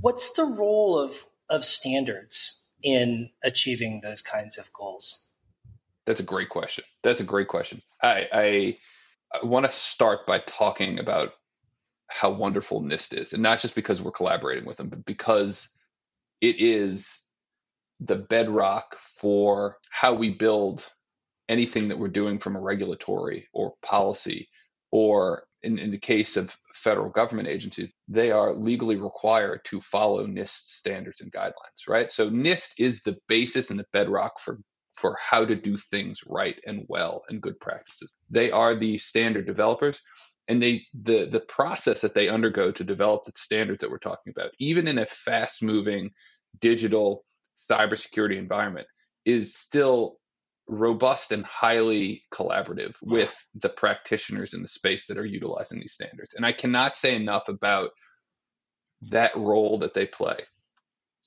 what's 0.00 0.32
the 0.32 0.44
role 0.44 0.98
of 0.98 1.26
of 1.48 1.64
standards 1.64 2.60
in 2.82 3.30
achieving 3.42 4.00
those 4.02 4.20
kinds 4.20 4.58
of 4.58 4.72
goals? 4.72 5.20
That's 6.06 6.20
a 6.20 6.24
great 6.24 6.50
question. 6.50 6.84
That's 7.02 7.20
a 7.20 7.24
great 7.24 7.48
question. 7.48 7.80
I, 8.02 8.28
I, 8.32 8.78
I 9.32 9.46
want 9.46 9.64
to 9.64 9.72
start 9.72 10.26
by 10.26 10.40
talking 10.40 10.98
about 10.98 11.32
how 12.08 12.30
wonderful 12.30 12.82
NIST 12.82 13.14
is, 13.14 13.32
and 13.32 13.42
not 13.42 13.60
just 13.60 13.74
because 13.74 14.02
we're 14.02 14.10
collaborating 14.10 14.66
with 14.66 14.76
them, 14.76 14.90
but 14.90 15.04
because 15.06 15.70
it 16.42 16.56
is 16.60 17.22
the 18.00 18.16
bedrock 18.16 18.96
for 18.98 19.78
how 19.90 20.12
we 20.12 20.28
build 20.28 20.90
anything 21.48 21.88
that 21.88 21.98
we're 21.98 22.08
doing 22.08 22.38
from 22.38 22.56
a 22.56 22.60
regulatory 22.60 23.48
or 23.52 23.74
policy 23.82 24.48
or 24.90 25.44
in, 25.64 25.78
in 25.78 25.90
the 25.90 25.98
case 25.98 26.36
of 26.36 26.56
federal 26.72 27.10
government 27.10 27.48
agencies, 27.48 27.92
they 28.08 28.30
are 28.30 28.54
legally 28.54 28.96
required 28.96 29.60
to 29.64 29.80
follow 29.80 30.26
NIST 30.26 30.66
standards 30.66 31.20
and 31.20 31.32
guidelines, 31.32 31.88
right? 31.88 32.12
So 32.12 32.30
NIST 32.30 32.74
is 32.78 33.02
the 33.02 33.16
basis 33.28 33.70
and 33.70 33.78
the 33.78 33.86
bedrock 33.92 34.40
for 34.40 34.58
for 34.92 35.16
how 35.20 35.44
to 35.44 35.56
do 35.56 35.76
things 35.76 36.20
right 36.24 36.54
and 36.66 36.84
well 36.88 37.24
and 37.28 37.40
good 37.40 37.58
practices. 37.58 38.14
They 38.30 38.52
are 38.52 38.76
the 38.76 38.98
standard 38.98 39.44
developers 39.44 40.00
and 40.48 40.62
they 40.62 40.82
the 41.02 41.26
the 41.26 41.40
process 41.40 42.02
that 42.02 42.14
they 42.14 42.28
undergo 42.28 42.70
to 42.70 42.84
develop 42.84 43.24
the 43.24 43.32
standards 43.34 43.80
that 43.80 43.90
we're 43.90 43.98
talking 43.98 44.32
about, 44.36 44.50
even 44.58 44.86
in 44.86 44.98
a 44.98 45.06
fast 45.06 45.62
moving 45.62 46.10
digital 46.60 47.24
cybersecurity 47.56 48.36
environment, 48.36 48.86
is 49.24 49.56
still 49.56 50.18
robust 50.66 51.32
and 51.32 51.44
highly 51.44 52.24
collaborative 52.32 52.94
with 53.02 53.34
the 53.54 53.68
practitioners 53.68 54.54
in 54.54 54.62
the 54.62 54.68
space 54.68 55.06
that 55.06 55.18
are 55.18 55.26
utilizing 55.26 55.78
these 55.78 55.92
standards. 55.92 56.34
And 56.34 56.46
I 56.46 56.52
cannot 56.52 56.96
say 56.96 57.14
enough 57.14 57.48
about 57.48 57.90
that 59.10 59.36
role 59.36 59.78
that 59.78 59.94
they 59.94 60.06
play. 60.06 60.38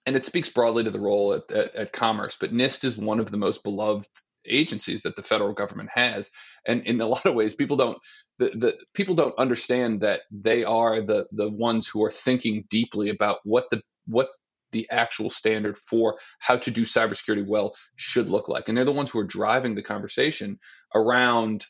And 0.06 0.16
it 0.16 0.26
speaks 0.26 0.50
broadly 0.50 0.86
to 0.86 0.92
the 0.92 1.00
role 1.00 1.34
at, 1.34 1.52
at, 1.52 1.76
at 1.76 1.94
Commerce, 1.94 2.38
but 2.40 2.54
NIST 2.54 2.86
is 2.86 2.98
one 2.98 3.20
of 3.20 3.30
the 3.30 3.38
most 3.38 3.64
beloved 3.64 4.08
agencies 4.46 5.04
that 5.04 5.16
the 5.16 5.24
federal 5.24 5.54
government 5.54 5.90
has. 5.94 6.32
And 6.66 6.84
in 6.88 7.02
a 7.02 7.06
lot 7.06 7.26
of 7.26 7.36
ways, 7.36 7.54
people 7.54 7.78
don't 7.78 7.98
the, 8.40 8.50
the 8.50 8.78
people 8.94 9.16
don't 9.16 9.38
understand 9.38 10.02
that 10.02 10.22
they 10.32 10.64
are 10.64 11.02
the 11.02 11.26
the 11.32 11.50
ones 11.50 11.88
who 11.88 12.04
are 12.04 12.12
thinking 12.12 12.66
deeply 12.70 13.10
about 13.10 13.40
what 13.44 13.70
the 13.72 13.82
what 14.06 14.30
the 14.78 14.88
actual 14.92 15.32
standard 15.32 15.76
for 15.76 16.20
how 16.38 16.56
to 16.56 16.70
do 16.70 16.84
cybersecurity 16.84 17.46
well 17.48 17.76
should 17.96 18.30
look 18.30 18.48
like. 18.48 18.70
And 18.70 18.78
they're 18.78 18.86
the 18.86 18.92
ones 18.92 19.10
who 19.10 19.20
are 19.20 19.26
driving 19.26 19.74
the 19.74 19.82
conversation 19.82 20.60
around 20.94 21.66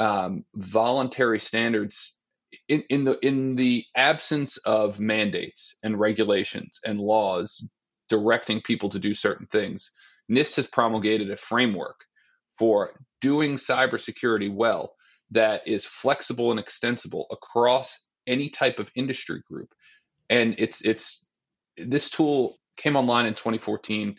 um, 0.00 0.44
voluntary 0.56 1.38
standards 1.38 2.18
in, 2.68 2.82
in 2.88 3.04
the 3.04 3.16
in 3.24 3.54
the 3.54 3.84
absence 3.94 4.56
of 4.58 4.98
mandates 4.98 5.76
and 5.84 6.00
regulations 6.00 6.80
and 6.84 6.98
laws 6.98 7.68
directing 8.08 8.60
people 8.62 8.88
to 8.88 8.98
do 8.98 9.14
certain 9.14 9.46
things. 9.46 9.92
NIST 10.28 10.56
has 10.56 10.66
promulgated 10.66 11.30
a 11.30 11.36
framework 11.36 12.00
for 12.58 12.90
doing 13.20 13.54
cybersecurity 13.56 14.52
well 14.52 14.94
that 15.30 15.62
is 15.68 15.84
flexible 15.84 16.50
and 16.50 16.58
extensible 16.58 17.26
across 17.30 18.08
any 18.26 18.48
type 18.48 18.80
of 18.80 18.90
industry 18.96 19.40
group. 19.46 19.68
And 20.28 20.56
it's 20.58 20.82
it's 20.82 21.26
this 21.86 22.10
tool 22.10 22.56
came 22.76 22.96
online 22.96 23.26
in 23.26 23.34
2014 23.34 24.16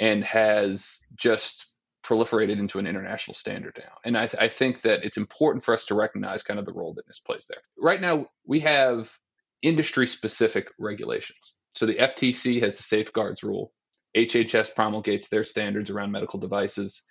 and 0.00 0.24
has 0.24 1.00
just 1.14 1.66
proliferated 2.04 2.58
into 2.58 2.78
an 2.78 2.86
international 2.86 3.34
standard 3.34 3.76
now. 3.78 3.92
And 4.04 4.16
I, 4.18 4.26
th- 4.26 4.42
I, 4.42 4.48
think 4.48 4.80
that 4.80 5.04
it's 5.04 5.16
important 5.16 5.64
for 5.64 5.72
us 5.72 5.86
to 5.86 5.94
recognize 5.94 6.42
kind 6.42 6.58
of 6.58 6.66
the 6.66 6.72
role 6.72 6.94
that 6.94 7.06
this 7.06 7.20
plays 7.20 7.46
there. 7.48 7.62
Right 7.78 8.00
now, 8.00 8.26
we 8.44 8.60
have 8.60 9.16
industry 9.62 10.08
specific 10.08 10.68
regulations. 10.80 11.54
So 11.74 11.86
the 11.86 11.94
FTC 11.94 12.60
has 12.62 12.76
the 12.76 12.82
safeguards 12.82 13.44
rule, 13.44 13.72
HHS 14.16 14.74
promulgates 14.74 15.28
their 15.28 15.44
standards 15.44 15.90
around 15.90 16.10
medical 16.10 16.38
devices, 16.38 17.02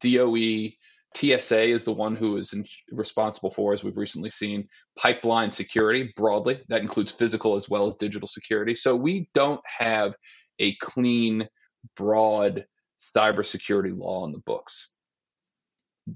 DOE 0.00 0.70
TSA 1.14 1.62
is 1.62 1.84
the 1.84 1.92
one 1.92 2.14
who 2.14 2.36
is 2.36 2.52
in, 2.52 2.64
responsible 2.92 3.50
for, 3.50 3.72
as 3.72 3.82
we've 3.82 3.96
recently 3.96 4.30
seen, 4.30 4.68
pipeline 4.96 5.50
security 5.50 6.12
broadly. 6.14 6.60
That 6.68 6.82
includes 6.82 7.10
physical 7.10 7.56
as 7.56 7.68
well 7.68 7.86
as 7.86 7.96
digital 7.96 8.28
security. 8.28 8.74
So 8.74 8.94
we 8.94 9.28
don't 9.34 9.60
have 9.66 10.14
a 10.58 10.74
clean, 10.76 11.48
broad 11.96 12.66
cybersecurity 13.00 13.96
law 13.96 14.24
in 14.26 14.32
the 14.32 14.38
books. 14.38 14.92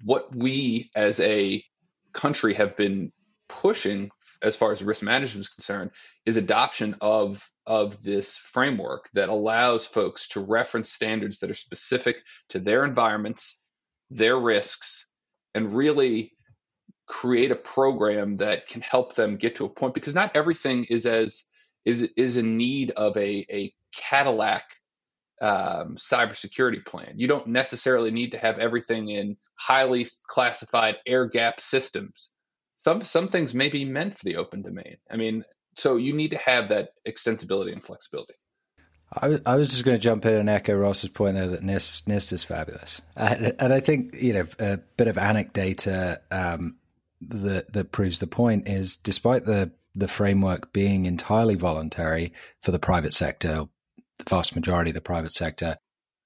What 0.04 0.34
we 0.34 0.90
as 0.94 1.18
a 1.20 1.64
country 2.12 2.54
have 2.54 2.76
been 2.76 3.12
pushing 3.48 4.10
as 4.42 4.56
far 4.56 4.72
as 4.72 4.82
risk 4.82 5.02
management 5.02 5.46
is 5.46 5.48
concerned 5.48 5.90
is 6.24 6.36
adoption 6.36 6.96
of 7.00 7.46
of 7.66 8.02
this 8.02 8.36
framework 8.36 9.08
that 9.14 9.28
allows 9.28 9.86
folks 9.86 10.28
to 10.28 10.40
reference 10.40 10.90
standards 10.90 11.38
that 11.38 11.50
are 11.50 11.54
specific 11.54 12.22
to 12.50 12.58
their 12.58 12.84
environments 12.84 13.60
their 14.10 14.38
risks 14.38 15.10
and 15.54 15.74
really 15.74 16.32
create 17.06 17.50
a 17.50 17.56
program 17.56 18.38
that 18.38 18.66
can 18.66 18.80
help 18.80 19.14
them 19.14 19.36
get 19.36 19.56
to 19.56 19.64
a 19.64 19.68
point 19.68 19.94
because 19.94 20.14
not 20.14 20.34
everything 20.34 20.84
is 20.88 21.06
as 21.06 21.44
is 21.84 22.10
is 22.16 22.36
in 22.36 22.56
need 22.56 22.90
of 22.92 23.16
a 23.16 23.44
a 23.50 23.72
Cadillac 23.94 24.64
um, 25.40 25.96
cybersecurity 25.96 26.84
plan. 26.84 27.14
You 27.16 27.28
don't 27.28 27.48
necessarily 27.48 28.10
need 28.10 28.32
to 28.32 28.38
have 28.38 28.58
everything 28.58 29.08
in 29.08 29.36
highly 29.56 30.06
classified 30.26 30.96
air 31.06 31.26
gap 31.26 31.60
systems. 31.60 32.30
Some 32.78 33.04
some 33.04 33.28
things 33.28 33.54
may 33.54 33.68
be 33.68 33.84
meant 33.84 34.18
for 34.18 34.24
the 34.24 34.36
open 34.36 34.62
domain. 34.62 34.96
I 35.10 35.16
mean, 35.16 35.44
so 35.76 35.96
you 35.96 36.12
need 36.12 36.30
to 36.30 36.38
have 36.38 36.68
that 36.68 36.90
extensibility 37.06 37.72
and 37.72 37.84
flexibility. 37.84 38.34
I 39.16 39.28
was, 39.28 39.40
I 39.46 39.56
was 39.56 39.68
just 39.68 39.84
going 39.84 39.96
to 39.96 40.02
jump 40.02 40.26
in 40.26 40.34
and 40.34 40.48
echo 40.48 40.74
Ross's 40.74 41.10
point 41.10 41.34
there 41.36 41.48
that 41.48 41.62
NIST, 41.62 42.04
NIST 42.04 42.32
is 42.32 42.44
fabulous. 42.44 43.00
And, 43.16 43.54
and 43.58 43.72
I 43.72 43.80
think, 43.80 44.14
you 44.20 44.32
know, 44.32 44.46
a 44.58 44.78
bit 44.96 45.08
of 45.08 45.16
anecdata 45.16 46.18
um, 46.30 46.76
that, 47.20 47.72
that 47.72 47.92
proves 47.92 48.18
the 48.18 48.26
point 48.26 48.68
is 48.68 48.96
despite 48.96 49.44
the, 49.44 49.72
the 49.94 50.08
framework 50.08 50.72
being 50.72 51.06
entirely 51.06 51.54
voluntary 51.54 52.32
for 52.62 52.72
the 52.72 52.78
private 52.78 53.12
sector, 53.12 53.66
the 54.18 54.24
vast 54.28 54.56
majority 54.56 54.90
of 54.90 54.94
the 54.94 55.00
private 55.00 55.32
sector, 55.32 55.76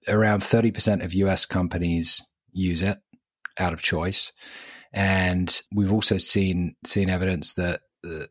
around 0.08 0.40
30% 0.40 1.04
of 1.04 1.14
US 1.14 1.44
companies 1.44 2.22
use 2.52 2.82
it 2.82 2.98
out 3.58 3.72
of 3.72 3.82
choice. 3.82 4.32
And 4.92 5.60
we've 5.74 5.92
also 5.92 6.16
seen 6.16 6.74
seen 6.86 7.10
evidence 7.10 7.52
that 7.54 7.82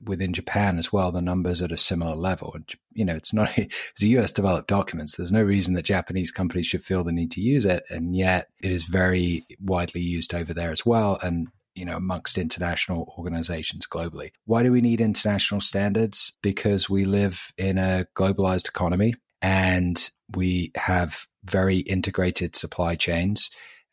within 0.04 0.34
Japan 0.34 0.78
as 0.78 0.92
well, 0.92 1.12
the 1.12 1.22
numbers 1.22 1.62
at 1.62 1.72
a 1.72 1.78
similar 1.78 2.16
level. 2.16 2.56
You 2.94 3.06
know, 3.06 3.16
it's 3.16 3.34
not, 3.34 3.50
it's 3.58 4.04
a 4.04 4.08
US 4.08 4.32
developed 4.32 4.68
document. 4.68 5.10
So 5.10 5.22
there's 5.22 5.32
no 5.32 5.44
reason 5.44 5.74
that 5.76 5.84
Japanese 5.84 6.32
companies 6.32 6.68
should 6.68 6.84
feel 6.84 7.04
the 7.04 7.12
need 7.12 7.32
to 7.32 7.42
use 7.42 7.66
it. 7.66 7.84
And 7.90 8.16
yet 8.16 8.50
it 8.62 8.72
is 8.72 8.86
very 8.86 9.46
widely 9.60 10.02
used 10.02 10.34
over 10.34 10.54
there 10.54 10.72
as 10.72 10.86
well. 10.86 11.20
And, 11.22 11.48
you 11.76 11.86
know, 11.86 11.98
amongst 11.98 12.38
international 12.38 13.14
organizations 13.18 13.86
globally. 13.86 14.32
Why 14.46 14.64
do 14.64 14.72
we 14.72 14.82
need 14.82 15.02
international 15.02 15.62
standards? 15.62 16.38
Because 16.42 16.90
we 16.90 17.06
live 17.06 17.52
in 17.58 17.78
a 17.78 18.06
globalized 18.16 18.68
economy 18.68 19.14
and 19.42 20.10
we 20.36 20.72
have 20.76 21.28
very 21.44 21.78
integrated 21.78 22.56
supply 22.56 22.96
chains 22.96 23.50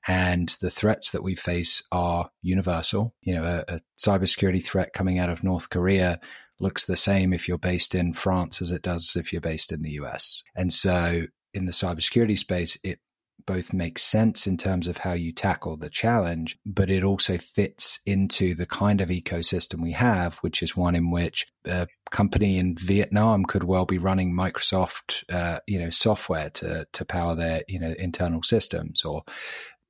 and 0.07 0.51
the 0.61 0.71
threats 0.71 1.11
that 1.11 1.23
we 1.23 1.35
face 1.35 1.83
are 1.91 2.31
universal. 2.43 3.15
You 3.23 3.35
know, 3.35 3.45
a, 3.45 3.75
a 3.75 3.81
cybersecurity 3.99 4.63
threat 4.63 4.93
coming 4.93 5.19
out 5.19 5.31
of 5.31 5.45
North 5.45 5.71
Korea 5.71 6.21
looks 6.61 6.85
the 6.85 6.97
same 6.97 7.33
if 7.33 7.49
you're 7.49 7.59
based 7.59 7.95
in 7.95 8.13
France 8.13 8.63
as 8.63 8.71
it 8.71 8.83
does 8.83 9.17
if 9.17 9.33
you're 9.33 9.41
based 9.41 9.73
in 9.73 9.83
the 9.83 9.93
US. 9.93 10.43
And 10.55 10.73
so 10.73 11.25
in 11.53 11.65
the 11.67 11.73
cybersecurity 11.73 12.39
space, 12.39 12.77
it 12.83 12.99
both 13.47 13.73
makes 13.73 14.03
sense 14.03 14.47
in 14.47 14.57
terms 14.57 14.89
of 14.89 14.99
how 14.99 15.13
you 15.13 15.33
tackle 15.33 15.77
the 15.77 15.91
challenge, 15.91 16.57
but 16.65 16.91
it 16.91 17.03
also 17.03 17.37
fits 17.37 17.99
into 18.07 18.55
the 18.55 18.67
kind 18.67 19.01
of 19.01 19.09
ecosystem 19.09 19.83
we 19.83 19.93
have, 19.93 20.39
which 20.39 20.63
is 20.63 20.77
one 20.77 20.95
in 20.95 21.11
which 21.11 21.47
a 21.67 21.87
company 22.11 22.59
in 22.59 22.75
Vietnam 22.77 23.45
could 23.45 23.65
well 23.65 23.85
be 23.85 23.99
running 23.99 24.33
Microsoft, 24.33 25.25
uh, 25.33 25.59
you 25.67 25.79
know, 25.79 25.91
software 25.91 26.51
to 26.51 26.87
to 26.93 27.05
power 27.05 27.35
their 27.35 27.63
you 27.69 27.79
know 27.79 27.95
internal 27.99 28.43
systems, 28.43 29.05
or 29.05 29.23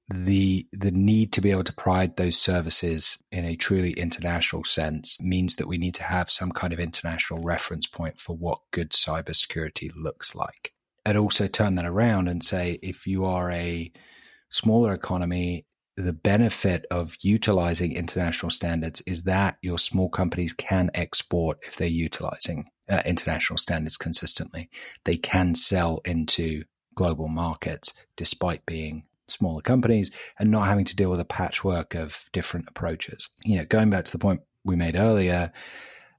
the 0.09 0.67
the 0.73 0.91
need 0.91 1.33
to 1.33 1.41
be 1.41 1.51
able 1.51 1.65
to 1.65 1.73
provide 1.73 2.17
those 2.17 2.37
services 2.37 3.19
in 3.33 3.45
a 3.45 3.57
truly 3.57 3.93
international 3.93 4.65
sense 4.65 5.19
means 5.21 5.57
that 5.57 5.67
we 5.67 5.79
need 5.79 5.95
to 5.95 6.03
have 6.03 6.31
some 6.31 6.53
kind 6.53 6.73
of 6.73 6.81
international 6.81 7.41
reference 7.41 7.87
point 7.87 8.21
for 8.21 8.37
what 8.37 8.59
good 8.71 8.91
cybersecurity 8.91 9.91
looks 9.97 10.35
like. 10.35 10.73
And 11.07 11.17
also 11.17 11.47
turn 11.47 11.75
that 11.77 11.87
around 11.87 12.29
and 12.29 12.43
say 12.43 12.79
if 12.83 13.07
you 13.07 13.25
are 13.25 13.51
a 13.51 13.91
smaller 14.51 14.93
economy, 14.93 15.67
the 15.97 16.13
benefit 16.13 16.87
of 16.91 17.17
utilizing 17.23 17.93
international 17.93 18.51
standards 18.51 19.01
is 19.07 19.23
that 19.25 19.57
your 19.63 19.79
small 19.79 20.09
companies 20.09 20.53
can 20.53 20.91
export 20.95 21.59
if 21.67 21.77
they're 21.77 21.89
utilizing 21.89 22.67
uh, 22.89 23.03
international 23.07 23.59
standards 23.59 23.97
consistently. 23.97 24.69
They 25.05 25.17
can 25.17 25.55
sell 25.55 26.01
into 26.05 26.65
global 26.95 27.29
markets 27.29 27.93
despite 28.17 28.67
being 28.67 29.05
smaller 29.27 29.61
companies 29.61 30.11
and 30.39 30.51
not 30.51 30.67
having 30.67 30.85
to 30.87 30.97
deal 30.97 31.11
with 31.11 31.21
a 31.21 31.25
patchwork 31.25 31.95
of 31.95 32.29
different 32.33 32.69
approaches. 32.69 33.29
You 33.45 33.59
know, 33.59 33.65
going 33.65 33.91
back 33.91 34.05
to 34.07 34.13
the 34.13 34.19
point 34.19 34.43
we 34.65 34.77
made 34.77 34.97
earlier 34.97 35.53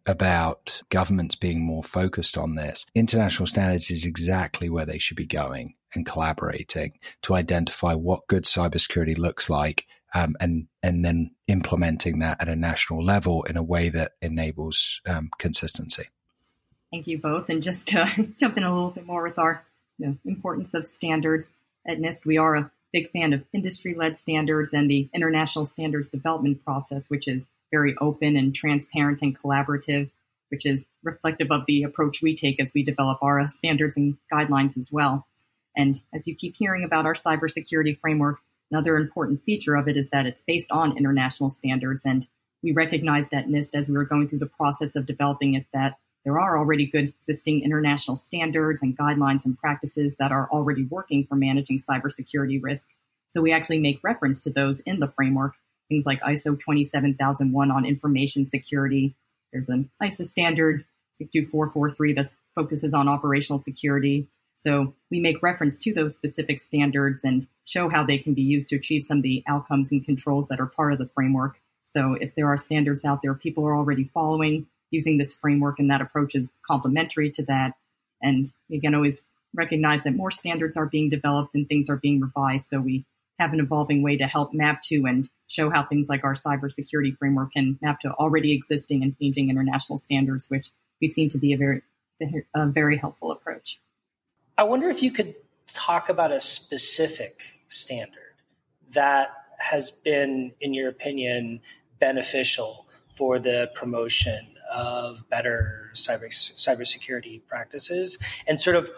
about 0.05 0.81
governments 0.89 1.35
being 1.35 1.65
more 1.65 1.83
focused 1.83 2.37
on 2.37 2.55
this, 2.55 2.85
international 2.93 3.47
standards 3.47 3.89
is 3.89 4.05
exactly 4.05 4.69
where 4.69 4.85
they 4.85 4.99
should 4.99 5.17
be 5.17 5.25
going 5.25 5.75
and 5.93 6.05
collaborating 6.05 6.93
to 7.23 7.35
identify 7.35 7.93
what 7.93 8.27
good 8.27 8.43
cybersecurity 8.43 9.17
looks 9.17 9.49
like 9.49 9.85
um, 10.13 10.35
and 10.39 10.67
and 10.81 11.03
then 11.03 11.31
implementing 11.47 12.19
that 12.19 12.41
at 12.41 12.47
a 12.47 12.55
national 12.55 13.03
level 13.03 13.43
in 13.43 13.57
a 13.57 13.63
way 13.63 13.89
that 13.89 14.13
enables 14.21 15.01
um, 15.07 15.29
consistency. 15.37 16.05
Thank 16.91 17.07
you 17.07 17.17
both. 17.17 17.49
And 17.49 17.61
just 17.61 17.89
to 17.89 18.33
jump 18.39 18.57
in 18.57 18.63
a 18.63 18.73
little 18.73 18.91
bit 18.91 19.05
more 19.05 19.23
with 19.23 19.37
our 19.37 19.65
you 19.97 20.07
know, 20.07 20.17
importance 20.25 20.73
of 20.73 20.87
standards 20.87 21.53
at 21.85 21.99
NIST, 21.99 22.25
we 22.25 22.37
are 22.37 22.55
a 22.55 22.71
big 22.95 23.11
fan 23.11 23.33
of 23.33 23.43
industry 23.51 23.93
led 23.93 24.15
standards 24.15 24.73
and 24.73 24.89
the 24.89 25.09
international 25.13 25.65
standards 25.65 26.07
development 26.07 26.63
process, 26.63 27.09
which 27.09 27.27
is 27.27 27.49
very 27.69 27.93
open 27.99 28.37
and 28.37 28.55
transparent 28.55 29.21
and 29.21 29.37
collaborative, 29.37 30.09
which 30.47 30.65
is 30.65 30.85
reflective 31.03 31.51
of 31.51 31.65
the 31.65 31.83
approach 31.83 32.21
we 32.21 32.33
take 32.33 32.57
as 32.57 32.71
we 32.73 32.83
develop 32.83 33.21
our 33.21 33.45
standards 33.49 33.97
and 33.97 34.15
guidelines 34.31 34.77
as 34.77 34.93
well. 34.93 35.27
And 35.75 35.99
as 36.13 36.25
you 36.25 36.33
keep 36.33 36.55
hearing 36.55 36.85
about 36.85 37.05
our 37.05 37.15
cybersecurity 37.15 37.99
framework, 37.99 38.39
another 38.71 38.95
important 38.95 39.41
feature 39.41 39.75
of 39.75 39.89
it 39.89 39.97
is 39.97 40.07
that 40.11 40.25
it's 40.25 40.41
based 40.41 40.71
on 40.71 40.97
international 40.97 41.49
standards. 41.49 42.05
And 42.05 42.25
we 42.63 42.71
recognized 42.71 43.33
at 43.33 43.49
NIST 43.49 43.71
as 43.73 43.89
we 43.89 43.97
were 43.97 44.05
going 44.05 44.29
through 44.29 44.39
the 44.39 44.45
process 44.45 44.95
of 44.95 45.05
developing 45.05 45.55
it 45.55 45.65
that 45.73 45.97
there 46.25 46.39
are 46.39 46.57
already 46.57 46.87
good 46.87 47.13
existing 47.19 47.63
international 47.63 48.17
standards 48.17 48.81
and 48.81 48.97
guidelines 48.97 49.45
and 49.45 49.57
practices 49.57 50.17
that 50.17 50.31
are 50.31 50.49
already 50.51 50.83
working 50.83 51.25
for 51.25 51.35
managing 51.35 51.77
cybersecurity 51.77 52.61
risk. 52.61 52.89
So 53.29 53.41
we 53.41 53.53
actually 53.53 53.79
make 53.79 54.03
reference 54.03 54.41
to 54.41 54.49
those 54.49 54.79
in 54.81 54.99
the 54.99 55.07
framework, 55.07 55.53
things 55.87 56.05
like 56.05 56.21
ISO 56.21 56.59
27001 56.59 57.71
on 57.71 57.85
information 57.85 58.45
security. 58.47 59.15
There's 59.53 59.69
an 59.69 59.91
ISO 60.01 60.25
standard 60.25 60.83
62443 61.17 62.13
that 62.13 62.31
focuses 62.55 62.93
on 62.93 63.07
operational 63.07 63.59
security. 63.59 64.27
So 64.55 64.95
we 65.11 65.19
make 65.19 65.43
reference 65.43 65.77
to 65.79 65.93
those 65.93 66.15
specific 66.15 66.59
standards 66.59 67.23
and 67.23 67.47
show 67.65 67.87
how 67.87 68.03
they 68.03 68.17
can 68.17 68.33
be 68.33 68.41
used 68.41 68.69
to 68.69 68.77
achieve 68.77 69.03
some 69.03 69.17
of 69.17 69.23
the 69.23 69.43
outcomes 69.47 69.91
and 69.91 70.03
controls 70.03 70.47
that 70.47 70.59
are 70.59 70.65
part 70.65 70.93
of 70.93 70.97
the 70.97 71.07
framework. 71.07 71.59
So 71.85 72.13
if 72.13 72.35
there 72.35 72.47
are 72.47 72.57
standards 72.57 73.05
out 73.05 73.21
there 73.21 73.35
people 73.35 73.65
are 73.65 73.75
already 73.75 74.05
following, 74.05 74.67
using 74.91 75.17
this 75.17 75.33
framework 75.33 75.79
and 75.79 75.89
that 75.89 76.01
approach 76.01 76.35
is 76.35 76.53
complementary 76.65 77.29
to 77.31 77.43
that. 77.43 77.73
And 78.21 78.51
again, 78.71 78.95
always 78.95 79.23
recognize 79.53 80.03
that 80.03 80.15
more 80.15 80.31
standards 80.31 80.77
are 80.77 80.85
being 80.85 81.09
developed 81.09 81.55
and 81.55 81.67
things 81.67 81.89
are 81.89 81.97
being 81.97 82.21
revised. 82.21 82.69
So 82.69 82.79
we 82.79 83.05
have 83.39 83.53
an 83.53 83.59
evolving 83.59 84.01
way 84.01 84.17
to 84.17 84.25
help 84.25 84.53
map 84.53 84.81
to 84.81 85.05
and 85.05 85.29
show 85.47 85.69
how 85.69 85.83
things 85.83 86.09
like 86.09 86.23
our 86.23 86.33
cybersecurity 86.33 87.17
framework 87.17 87.51
can 87.51 87.77
map 87.81 87.99
to 88.01 88.11
already 88.13 88.53
existing 88.53 89.03
and 89.03 89.17
changing 89.19 89.49
international 89.49 89.97
standards, 89.97 90.49
which 90.49 90.71
we've 91.01 91.11
seen 91.11 91.29
to 91.29 91.37
be 91.37 91.53
a 91.53 91.57
very, 91.57 91.81
a 92.55 92.67
very 92.67 92.97
helpful 92.97 93.31
approach. 93.31 93.79
I 94.57 94.63
wonder 94.63 94.89
if 94.89 95.03
you 95.03 95.11
could 95.11 95.35
talk 95.67 96.09
about 96.09 96.31
a 96.31 96.39
specific 96.39 97.41
standard 97.67 98.35
that 98.93 99.29
has 99.57 99.91
been, 99.91 100.53
in 100.61 100.73
your 100.73 100.89
opinion, 100.89 101.59
beneficial 101.99 102.87
for 103.11 103.39
the 103.39 103.69
promotion 103.73 104.54
of 104.75 105.27
better 105.29 105.91
cyber 105.93 106.27
cybersecurity 106.27 107.45
practices? 107.47 108.17
And 108.47 108.59
sort 108.59 108.75
of 108.75 108.91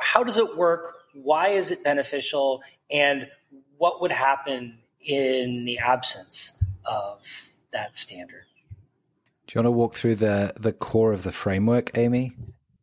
how 0.00 0.24
does 0.24 0.36
it 0.36 0.56
work? 0.56 0.94
Why 1.14 1.48
is 1.48 1.70
it 1.70 1.84
beneficial? 1.84 2.62
And 2.90 3.28
what 3.76 4.00
would 4.00 4.12
happen 4.12 4.78
in 5.00 5.64
the 5.64 5.78
absence 5.78 6.52
of 6.84 7.52
that 7.72 7.96
standard? 7.96 8.44
Do 9.46 9.52
you 9.54 9.58
want 9.58 9.66
to 9.66 9.72
walk 9.72 9.94
through 9.94 10.16
the 10.16 10.54
the 10.58 10.72
core 10.72 11.12
of 11.12 11.24
the 11.24 11.32
framework 11.32 11.96
amy? 11.96 12.32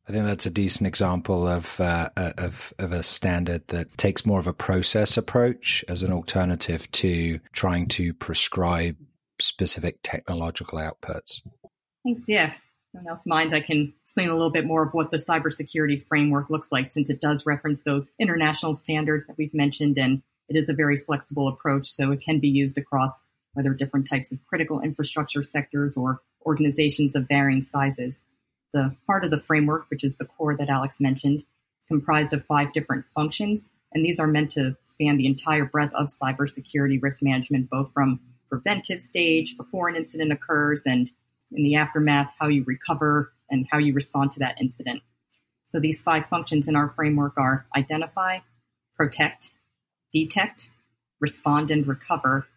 I 0.07 0.11
think 0.11 0.25
that's 0.25 0.47
a 0.47 0.51
decent 0.51 0.87
example 0.87 1.47
of, 1.47 1.79
uh, 1.79 2.09
uh, 2.17 2.33
of 2.39 2.73
of 2.79 2.91
a 2.91 3.03
standard 3.03 3.67
that 3.67 3.95
takes 3.97 4.25
more 4.25 4.39
of 4.39 4.47
a 4.47 4.53
process 4.53 5.17
approach 5.17 5.85
as 5.87 6.01
an 6.01 6.11
alternative 6.11 6.89
to 6.93 7.39
trying 7.53 7.87
to 7.89 8.13
prescribe 8.15 8.97
specific 9.39 9.99
technological 10.01 10.79
outputs. 10.79 11.41
Thanks, 12.09 12.27
yeah. 12.27 12.47
If 12.47 12.61
no 12.95 13.01
one 13.01 13.07
else 13.07 13.27
minds, 13.27 13.53
I 13.53 13.59
can 13.59 13.93
explain 14.01 14.29
a 14.29 14.33
little 14.33 14.49
bit 14.49 14.65
more 14.65 14.81
of 14.81 14.93
what 14.93 15.11
the 15.11 15.17
cybersecurity 15.17 16.07
framework 16.07 16.49
looks 16.49 16.71
like 16.71 16.91
since 16.91 17.07
it 17.07 17.21
does 17.21 17.45
reference 17.45 17.83
those 17.83 18.09
international 18.17 18.73
standards 18.73 19.27
that 19.27 19.37
we've 19.37 19.53
mentioned 19.53 19.99
and 19.99 20.23
it 20.47 20.55
is 20.55 20.69
a 20.69 20.73
very 20.73 20.97
flexible 20.97 21.47
approach, 21.47 21.85
so 21.85 22.11
it 22.11 22.23
can 22.25 22.39
be 22.39 22.47
used 22.47 22.79
across 22.79 23.21
whether 23.53 23.75
different 23.75 24.09
types 24.09 24.31
of 24.31 24.43
critical 24.47 24.79
infrastructure 24.79 25.43
sectors 25.43 25.95
or 25.95 26.23
organizations 26.47 27.15
of 27.15 27.27
varying 27.27 27.61
sizes. 27.61 28.23
The 28.73 28.95
part 29.05 29.23
of 29.23 29.29
the 29.29 29.39
framework, 29.39 29.85
which 29.91 30.03
is 30.03 30.15
the 30.15 30.25
core 30.25 30.57
that 30.57 30.69
Alex 30.69 30.99
mentioned, 30.99 31.41
is 31.41 31.87
comprised 31.87 32.33
of 32.33 32.43
five 32.47 32.73
different 32.73 33.05
functions, 33.13 33.69
and 33.93 34.03
these 34.03 34.19
are 34.19 34.25
meant 34.25 34.49
to 34.51 34.75
span 34.83 35.17
the 35.17 35.27
entire 35.27 35.65
breadth 35.65 35.93
of 35.93 36.07
cybersecurity 36.07 36.99
risk 36.99 37.21
management, 37.21 37.69
both 37.69 37.93
from 37.93 38.19
preventive 38.49 38.99
stage 38.99 39.55
before 39.55 39.89
an 39.89 39.95
incident 39.95 40.31
occurs 40.31 40.81
and 40.87 41.11
in 41.51 41.63
the 41.63 41.75
aftermath, 41.75 42.33
how 42.39 42.47
you 42.47 42.63
recover 42.65 43.33
and 43.49 43.67
how 43.71 43.77
you 43.77 43.93
respond 43.93 44.31
to 44.31 44.39
that 44.39 44.59
incident. 44.59 45.01
So 45.65 45.79
these 45.79 46.01
five 46.01 46.25
functions 46.25 46.67
in 46.67 46.75
our 46.75 46.89
framework 46.89 47.37
are 47.37 47.65
identify, 47.75 48.39
protect, 48.95 49.53
detect, 50.11 50.69
respond, 51.19 51.71
and 51.71 51.87
recover. 51.87 52.47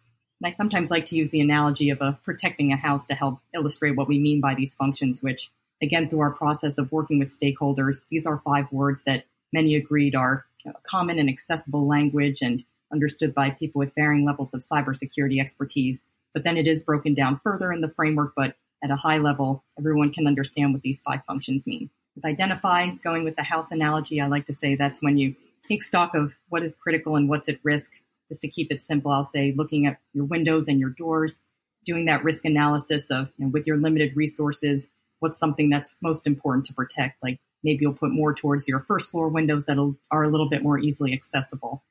And 0.41 0.51
I 0.51 0.55
sometimes 0.55 0.91
like 0.91 1.05
to 1.05 1.15
use 1.15 1.29
the 1.29 1.41
analogy 1.41 1.89
of 1.89 2.01
a 2.01 2.19
protecting 2.23 2.71
a 2.71 2.77
house 2.77 3.05
to 3.07 3.15
help 3.15 3.39
illustrate 3.53 3.95
what 3.95 4.07
we 4.07 4.19
mean 4.19 4.41
by 4.41 4.55
these 4.55 4.75
functions, 4.75 5.21
which 5.21 5.51
again, 5.81 6.09
through 6.09 6.21
our 6.21 6.33
process 6.33 6.77
of 6.77 6.91
working 6.91 7.19
with 7.19 7.27
stakeholders, 7.27 8.01
these 8.09 8.25
are 8.25 8.39
five 8.39 8.71
words 8.71 9.03
that 9.03 9.25
many 9.51 9.75
agreed 9.75 10.15
are 10.15 10.45
common 10.83 11.19
and 11.19 11.29
accessible 11.29 11.87
language 11.87 12.41
and 12.41 12.63
understood 12.91 13.33
by 13.33 13.49
people 13.49 13.79
with 13.79 13.93
varying 13.95 14.25
levels 14.25 14.53
of 14.53 14.61
cybersecurity 14.61 15.39
expertise. 15.41 16.05
But 16.33 16.43
then 16.43 16.57
it 16.57 16.67
is 16.67 16.83
broken 16.83 17.13
down 17.13 17.39
further 17.43 17.71
in 17.71 17.81
the 17.81 17.89
framework, 17.89 18.33
but 18.35 18.55
at 18.83 18.91
a 18.91 18.97
high 18.97 19.17
level, 19.17 19.63
everyone 19.79 20.11
can 20.11 20.27
understand 20.27 20.73
what 20.73 20.81
these 20.81 21.01
five 21.01 21.23
functions 21.25 21.65
mean. 21.65 21.89
With 22.15 22.25
identify, 22.25 22.89
going 22.89 23.23
with 23.23 23.35
the 23.35 23.43
house 23.43 23.71
analogy, 23.71 24.21
I 24.21 24.27
like 24.27 24.45
to 24.47 24.53
say 24.53 24.75
that's 24.75 25.01
when 25.01 25.17
you 25.17 25.35
take 25.67 25.81
stock 25.81 26.13
of 26.13 26.35
what 26.49 26.63
is 26.63 26.75
critical 26.75 27.15
and 27.15 27.29
what's 27.29 27.49
at 27.49 27.59
risk. 27.63 27.93
Just 28.27 28.41
to 28.41 28.47
keep 28.47 28.71
it 28.71 28.81
simple, 28.81 29.11
I'll 29.11 29.23
say 29.23 29.53
looking 29.55 29.85
at 29.85 29.99
your 30.13 30.25
windows 30.25 30.67
and 30.67 30.79
your 30.79 30.89
doors, 30.89 31.39
doing 31.85 32.05
that 32.05 32.23
risk 32.23 32.45
analysis 32.45 33.09
of 33.09 33.31
you 33.37 33.45
know, 33.45 33.51
with 33.51 33.65
your 33.65 33.77
limited 33.77 34.15
resources, 34.15 34.89
what's 35.19 35.39
something 35.39 35.69
that's 35.69 35.95
most 36.01 36.27
important 36.27 36.65
to 36.65 36.73
protect. 36.73 37.21
Like 37.23 37.39
maybe 37.63 37.79
you'll 37.81 37.93
put 37.93 38.11
more 38.11 38.33
towards 38.33 38.67
your 38.67 38.79
first 38.79 39.11
floor 39.11 39.29
windows 39.29 39.65
that 39.65 39.77
are 40.11 40.23
a 40.23 40.29
little 40.29 40.49
bit 40.49 40.61
more 40.61 40.77
easily 40.77 41.13
accessible. 41.13 41.83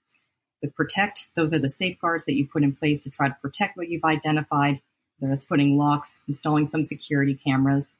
With 0.60 0.74
protect, 0.74 1.28
those 1.34 1.52
are 1.52 1.58
the 1.58 1.68
safeguards 1.68 2.26
that 2.26 2.34
you 2.34 2.46
put 2.46 2.62
in 2.62 2.72
place 2.72 3.00
to 3.00 3.10
try 3.10 3.28
to 3.28 3.36
protect 3.42 3.76
what 3.76 3.88
you've 3.88 4.04
identified. 4.04 4.80
There's 5.22 5.44
putting 5.44 5.78
locks, 5.78 6.22
installing 6.28 6.64
some 6.64 6.84
security 6.84 7.34
cameras. 7.34 7.94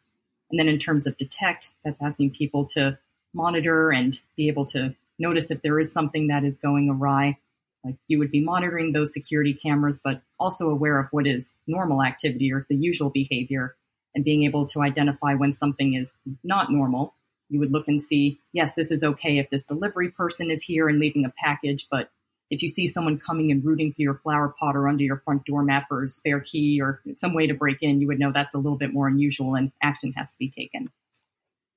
And 0.50 0.58
then 0.58 0.68
in 0.68 0.78
terms 0.78 1.06
of 1.06 1.16
detect, 1.16 1.70
that's 1.85 2.00
asking 2.02 2.32
people 2.32 2.66
to 2.66 2.98
monitor 3.32 3.90
and 3.90 4.20
be 4.37 4.48
able 4.48 4.66
to 4.66 4.94
notice 5.18 5.50
if 5.50 5.62
there 5.62 5.78
is 5.78 5.92
something 5.92 6.28
that 6.28 6.44
is 6.44 6.58
going 6.58 6.90
awry. 6.90 7.38
Like 7.85 7.96
you 8.06 8.18
would 8.18 8.30
be 8.30 8.44
monitoring 8.44 8.92
those 8.92 9.12
security 9.12 9.54
cameras, 9.54 10.00
but 10.02 10.22
also 10.38 10.68
aware 10.68 10.98
of 10.98 11.08
what 11.11 11.26
is 11.26 11.54
normal 11.66 12.02
activity 12.02 12.52
or 12.52 12.64
the 12.68 12.76
usual 12.76 13.11
behavior 13.11 13.76
and 14.14 14.24
being 14.24 14.44
able 14.44 14.66
to 14.66 14.82
identify 14.82 15.35
when 15.35 15.52
something 15.52 15.94
is 15.94 16.12
not 16.44 16.70
normal. 16.70 17.14
You 17.48 17.58
would 17.61 17.72
look 17.72 17.88
and 17.88 18.00
see, 18.00 18.40
yes, 18.52 18.74
this 18.74 18.90
is 18.90 19.02
okay 19.02 19.38
if 19.38 19.50
this 19.50 19.64
delivery 19.64 20.11
person 20.11 20.50
is 20.50 20.62
here 20.62 20.88
and 20.88 20.98
leaving 20.98 21.24
a 21.24 21.32
package, 21.37 21.88
but 21.90 22.11
if 22.52 22.62
you 22.62 22.68
see 22.68 22.86
someone 22.86 23.18
coming 23.18 23.50
and 23.50 23.64
rooting 23.64 23.94
through 23.94 24.02
your 24.02 24.14
flower 24.14 24.50
pot 24.50 24.76
or 24.76 24.86
under 24.86 25.02
your 25.02 25.16
front 25.16 25.46
doormat 25.46 25.86
for 25.88 26.04
a 26.04 26.08
spare 26.08 26.38
key 26.38 26.82
or 26.82 27.00
some 27.16 27.32
way 27.32 27.46
to 27.46 27.54
break 27.54 27.78
in, 27.80 27.98
you 27.98 28.06
would 28.06 28.18
know 28.18 28.30
that's 28.30 28.52
a 28.52 28.58
little 28.58 28.76
bit 28.76 28.92
more 28.92 29.08
unusual 29.08 29.54
and 29.54 29.72
action 29.82 30.12
has 30.18 30.32
to 30.32 30.38
be 30.38 30.50
taken. 30.50 30.90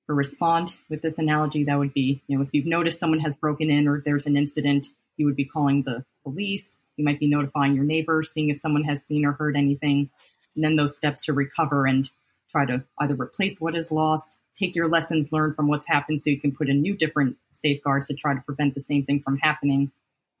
For 0.04 0.14
respond 0.14 0.76
with 0.90 1.00
this 1.00 1.18
analogy, 1.18 1.64
that 1.64 1.78
would 1.78 1.94
be, 1.94 2.22
you 2.26 2.36
know, 2.36 2.44
if 2.44 2.50
you've 2.52 2.66
noticed 2.66 3.00
someone 3.00 3.20
has 3.20 3.38
broken 3.38 3.70
in 3.70 3.88
or 3.88 4.02
there's 4.04 4.26
an 4.26 4.36
incident, 4.36 4.88
you 5.16 5.24
would 5.24 5.34
be 5.34 5.46
calling 5.46 5.82
the 5.82 6.04
police. 6.22 6.76
You 6.98 7.06
might 7.06 7.20
be 7.20 7.26
notifying 7.26 7.74
your 7.74 7.84
neighbor, 7.84 8.22
seeing 8.22 8.50
if 8.50 8.60
someone 8.60 8.84
has 8.84 9.02
seen 9.02 9.24
or 9.24 9.32
heard 9.32 9.56
anything, 9.56 10.10
and 10.54 10.62
then 10.62 10.76
those 10.76 10.94
steps 10.94 11.22
to 11.22 11.32
recover 11.32 11.86
and 11.86 12.10
try 12.50 12.66
to 12.66 12.84
either 13.00 13.14
replace 13.14 13.62
what 13.62 13.74
is 13.74 13.90
lost, 13.90 14.36
take 14.54 14.76
your 14.76 14.88
lessons 14.88 15.32
learned 15.32 15.56
from 15.56 15.68
what's 15.68 15.88
happened 15.88 16.20
so 16.20 16.28
you 16.28 16.40
can 16.40 16.54
put 16.54 16.68
in 16.68 16.82
new 16.82 16.94
different 16.94 17.38
safeguards 17.54 18.08
to 18.08 18.14
try 18.14 18.34
to 18.34 18.42
prevent 18.42 18.74
the 18.74 18.80
same 18.80 19.06
thing 19.06 19.22
from 19.22 19.38
happening, 19.38 19.90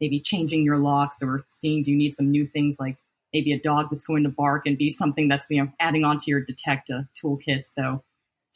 maybe 0.00 0.20
changing 0.20 0.64
your 0.64 0.78
locks 0.78 1.22
or 1.22 1.44
seeing 1.50 1.82
do 1.82 1.90
you 1.90 1.96
need 1.96 2.14
some 2.14 2.30
new 2.30 2.44
things 2.44 2.78
like 2.78 2.96
maybe 3.32 3.52
a 3.52 3.58
dog 3.58 3.88
that's 3.90 4.06
going 4.06 4.22
to 4.22 4.30
bark 4.30 4.66
and 4.66 4.78
be 4.78 4.90
something 4.90 5.28
that's 5.28 5.50
you 5.50 5.62
know 5.62 5.70
adding 5.78 6.04
onto 6.04 6.30
your 6.30 6.44
detecta 6.44 7.00
uh, 7.00 7.02
toolkit. 7.14 7.66
So 7.66 8.02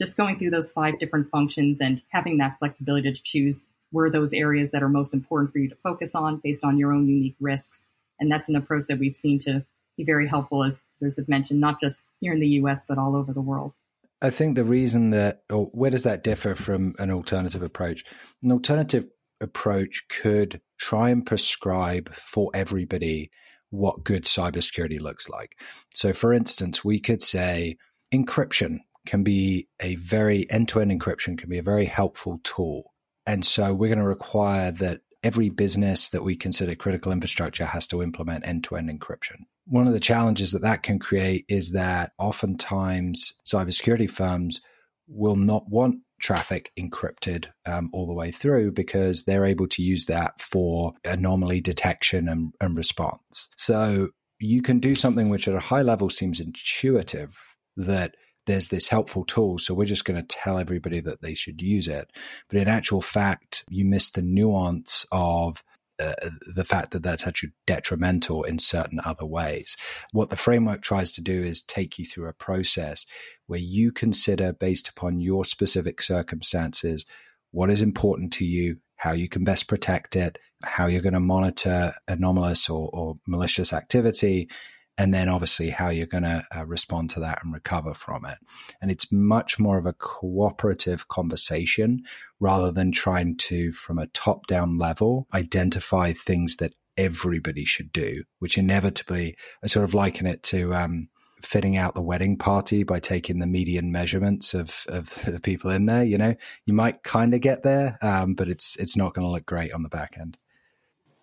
just 0.01 0.17
going 0.17 0.39
through 0.39 0.51
those 0.51 0.73
five 0.73 0.99
different 0.99 1.29
functions 1.29 1.81
and 1.81 2.03
having 2.09 2.39
that 2.39 2.57
flexibility 2.59 3.13
to 3.13 3.23
choose 3.23 3.67
where 3.91 4.11
those 4.11 4.33
areas 4.33 4.71
that 4.71 4.83
are 4.83 4.89
most 4.89 5.13
important 5.13 5.53
for 5.53 5.59
you 5.59 5.69
to 5.69 5.75
focus 5.77 6.15
on 6.15 6.41
based 6.43 6.65
on 6.65 6.79
your 6.79 6.93
own 6.93 7.09
unique 7.09 7.37
risks. 7.41 7.89
And 8.19 8.31
that's 8.31 8.49
an 8.49 8.57
approach 8.57 8.85
that 8.89 8.99
we've 8.99 9.17
seen 9.17 9.39
to 9.41 9.65
be 9.97 10.05
very 10.05 10.29
helpful 10.29 10.65
as 10.65 10.79
others 11.03 11.19
have 11.19 11.29
mentioned 11.29 11.61
not 11.61 11.81
just 11.81 12.03
here 12.21 12.33
in 12.33 12.41
the 12.41 12.49
us 12.49 12.85
but 12.89 12.97
all 12.99 13.15
over 13.17 13.33
the 13.33 13.41
world. 13.41 13.75
I 14.23 14.31
think 14.31 14.55
the 14.55 14.65
reason 14.65 15.11
that, 15.11 15.43
or 15.51 15.67
where 15.67 15.91
does 15.91 16.05
that 16.05 16.23
differ 16.23 16.55
from 16.55 16.95
an 16.99 17.11
alternative 17.11 17.63
approach? 17.63 18.05
An 18.43 18.53
alternative 18.53 19.09
approach 19.41 20.05
could 20.09 20.61
try 20.81 21.11
and 21.11 21.25
prescribe 21.25 22.13
for 22.15 22.51
everybody 22.55 23.31
what 23.71 24.03
good 24.03 24.25
cybersecurity 24.25 25.01
looks 25.01 25.29
like. 25.29 25.61
So, 25.95 26.13
for 26.13 26.33
instance, 26.33 26.85
we 26.85 26.99
could 26.99 27.23
say 27.23 27.77
encryption 28.13 28.79
can 29.07 29.23
be 29.23 29.69
a 29.81 29.95
very 29.97 30.51
end 30.51 30.69
to 30.69 30.81
end 30.81 30.91
encryption 30.91 31.39
can 31.39 31.49
be 31.49 31.59
a 31.59 31.63
very 31.63 31.87
helpful 31.87 32.41
tool. 32.43 32.93
And 33.27 33.45
so, 33.45 33.73
we're 33.75 33.89
going 33.89 33.99
to 33.99 34.05
require 34.05 34.73
that 34.73 35.03
every 35.23 35.51
business 35.51 36.09
that 36.09 36.25
we 36.25 36.35
consider 36.35 36.75
critical 36.75 37.13
infrastructure 37.13 37.67
has 37.67 37.87
to 37.89 38.03
implement 38.03 38.47
end 38.47 38.65
to 38.65 38.77
end 38.77 38.89
encryption. 38.89 39.45
one 39.67 39.87
of 39.87 39.93
the 39.93 40.01
challenges 40.01 40.51
that 40.53 40.63
that 40.63 40.83
can 40.83 40.99
create 40.99 41.45
is 41.49 41.73
that 41.73 42.13
oftentimes 42.19 43.35
cybersecurity 43.47 44.11
firms 44.11 44.61
will 45.07 45.37
not 45.37 45.69
want 45.69 45.97
traffic 46.21 46.71
encrypted 46.79 47.49
um, 47.67 47.91
all 47.93 48.07
the 48.07 48.15
way 48.15 48.31
through 48.31 48.73
because 48.73 49.25
they're 49.25 49.47
able 49.47 49.67
to 49.69 49.83
use 49.83 50.07
that 50.07 50.41
for 50.41 50.93
anomaly 51.05 51.61
detection 51.61 52.29
and, 52.29 52.55
and 52.61 52.77
response. 52.77 53.49
So 53.57 54.11
you 54.39 54.63
can 54.63 54.79
do 54.79 54.95
something 54.95 55.29
which 55.29 55.49
at 55.49 55.55
a 55.55 55.61
high 55.61 55.83
level 55.83 56.11
seems 56.11 56.41
intuitive 56.41 57.57
that 57.77 58.15
there's 58.47 58.69
this 58.69 58.89
helpful 58.89 59.25
tool. 59.25 59.59
So 59.59 59.75
we're 59.75 59.85
just 59.85 60.05
going 60.05 60.21
to 60.21 60.27
tell 60.27 60.59
everybody 60.59 61.01
that 61.01 61.21
they 61.21 61.35
should 61.35 61.61
use 61.61 61.89
it. 61.89 62.11
But 62.49 62.59
in 62.59 62.69
actual 62.69 63.03
fact, 63.03 63.65
you 63.69 63.85
miss 63.85 64.11
the 64.11 64.23
nuance 64.23 65.07
of 65.13 65.63
uh, 66.01 66.31
the 66.55 66.65
fact 66.65 66.93
that 66.93 67.03
that's 67.03 67.27
actually 67.27 67.53
detrimental 67.67 68.43
in 68.45 68.59
certain 68.59 69.01
other 69.05 69.27
ways. 69.27 69.77
What 70.13 70.31
the 70.31 70.37
framework 70.37 70.83
tries 70.83 71.13
to 71.13 71.21
do 71.21 71.43
is 71.43 71.63
take 71.63 71.99
you 71.99 72.07
through 72.07 72.29
a 72.29 72.33
process 72.33 73.05
where 73.47 73.61
you 73.61 73.93
consider, 73.93 74.53
based 74.53 74.89
upon 74.89 75.21
your 75.21 75.45
specific 75.45 76.01
circumstances, 76.01 77.05
what 77.51 77.71
is 77.71 77.83
important 77.83 78.33
to 78.35 78.45
you, 78.45 78.79
how 78.97 79.13
you 79.13 79.29
can 79.29 79.45
best 79.45 79.67
protect 79.69 80.17
it, 80.17 80.39
how 80.65 80.87
you're 80.87 81.03
going 81.03 81.13
to 81.15 81.21
monitor 81.21 81.95
anomalous 82.07 82.69
or, 82.69 82.91
or 82.93 83.19
malicious 83.27 83.73
activity, 83.73 84.49
and 84.99 85.15
then 85.15 85.29
obviously 85.29 85.71
how 85.71 85.89
you're 85.89 86.07
going 86.07 86.25
to 86.25 86.45
uh, 86.55 86.67
respond 86.67 87.11
to 87.11 87.21
that 87.21 87.41
and 87.43 87.53
recover 87.53 87.95
from 87.95 88.25
it. 88.25 88.39
And 88.83 88.91
it's 88.91 89.11
much 89.11 89.59
more 89.59 89.79
of 89.79 89.87
a 89.87 89.95
cooperative 89.95 91.09
conversation 91.09 92.03
rather 92.39 92.71
than 92.71 92.93
trying 92.93 93.37
to, 93.39 93.73
from 93.73 93.99
a 93.99 94.09
top 94.09 94.47
down 94.47 94.79
level, 94.79 95.27
identify 95.33 96.13
things 96.13 96.57
that 96.57 96.75
everybody 96.97 97.65
should 97.65 97.93
do, 97.93 98.25
which 98.41 98.59
inevitably 98.59 99.37
I 99.63 99.69
sort 99.69 99.85
of 99.85 99.95
liken 99.95 100.27
it 100.27 100.43
to, 100.45 100.75
um, 100.75 101.09
fitting 101.43 101.77
out 101.77 101.95
the 101.95 102.03
wedding 102.03 102.37
party 102.37 102.83
by 102.83 103.01
taking 103.01 103.39
the 103.39 103.47
median 103.47 103.91
measurements 103.91 104.53
of, 104.53 104.85
of 104.89 105.15
the 105.25 105.41
people 105.41 105.71
in 105.71 105.87
there. 105.87 106.05
You 106.05 106.19
know, 106.19 106.35
you 106.67 106.75
might 106.75 107.03
kind 107.03 107.35
of 107.35 107.41
get 107.41 107.63
there, 107.63 107.99
um, 108.03 108.35
but 108.35 108.49
it's 108.49 108.77
it's 108.77 108.97
not 108.97 109.15
going 109.15 109.27
to 109.27 109.33
look 109.33 109.47
great 109.47 109.73
on 109.73 109.83
the 109.83 109.89
back 109.89 110.17
end. 110.19 110.37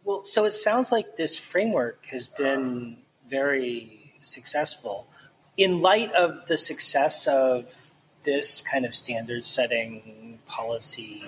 Well, 0.03 0.23
so 0.23 0.45
it 0.45 0.51
sounds 0.51 0.91
like 0.91 1.17
this 1.17 1.38
framework 1.38 2.06
has 2.08 2.30
been 2.30 2.97
very 3.27 4.13
successful. 4.19 5.07
In 5.55 5.81
light 5.81 6.11
of 6.13 6.45
the 6.47 6.57
success 6.57 7.27
of 7.27 7.95
this 8.23 8.61
kind 8.61 8.85
of 8.85 8.93
standard 8.93 9.43
setting 9.43 10.39
policy 10.45 11.23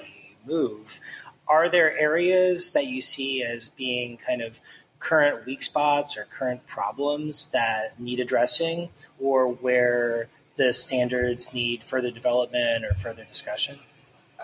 move, 0.46 1.00
are 1.48 1.70
there 1.70 1.98
areas 1.98 2.72
that 2.72 2.86
you 2.86 3.02
see 3.02 3.44
as 3.44 3.70
being 3.70 4.18
kind 4.18 4.42
of 4.42 4.62
current 5.00 5.46
weak 5.46 5.64
spots 5.64 6.18
or 6.18 6.26
current 6.26 6.66
problems 6.68 7.48
that 7.48 8.00
need 8.00 8.20
addressing 8.20 8.90
or 9.20 9.48
where 9.48 10.28
the 10.58 10.74
standards 10.74 11.54
need 11.54 11.84
further 11.84 12.12
development 12.12 12.86
or 12.86 12.94
further 12.94 13.24
discussion? 13.24 13.80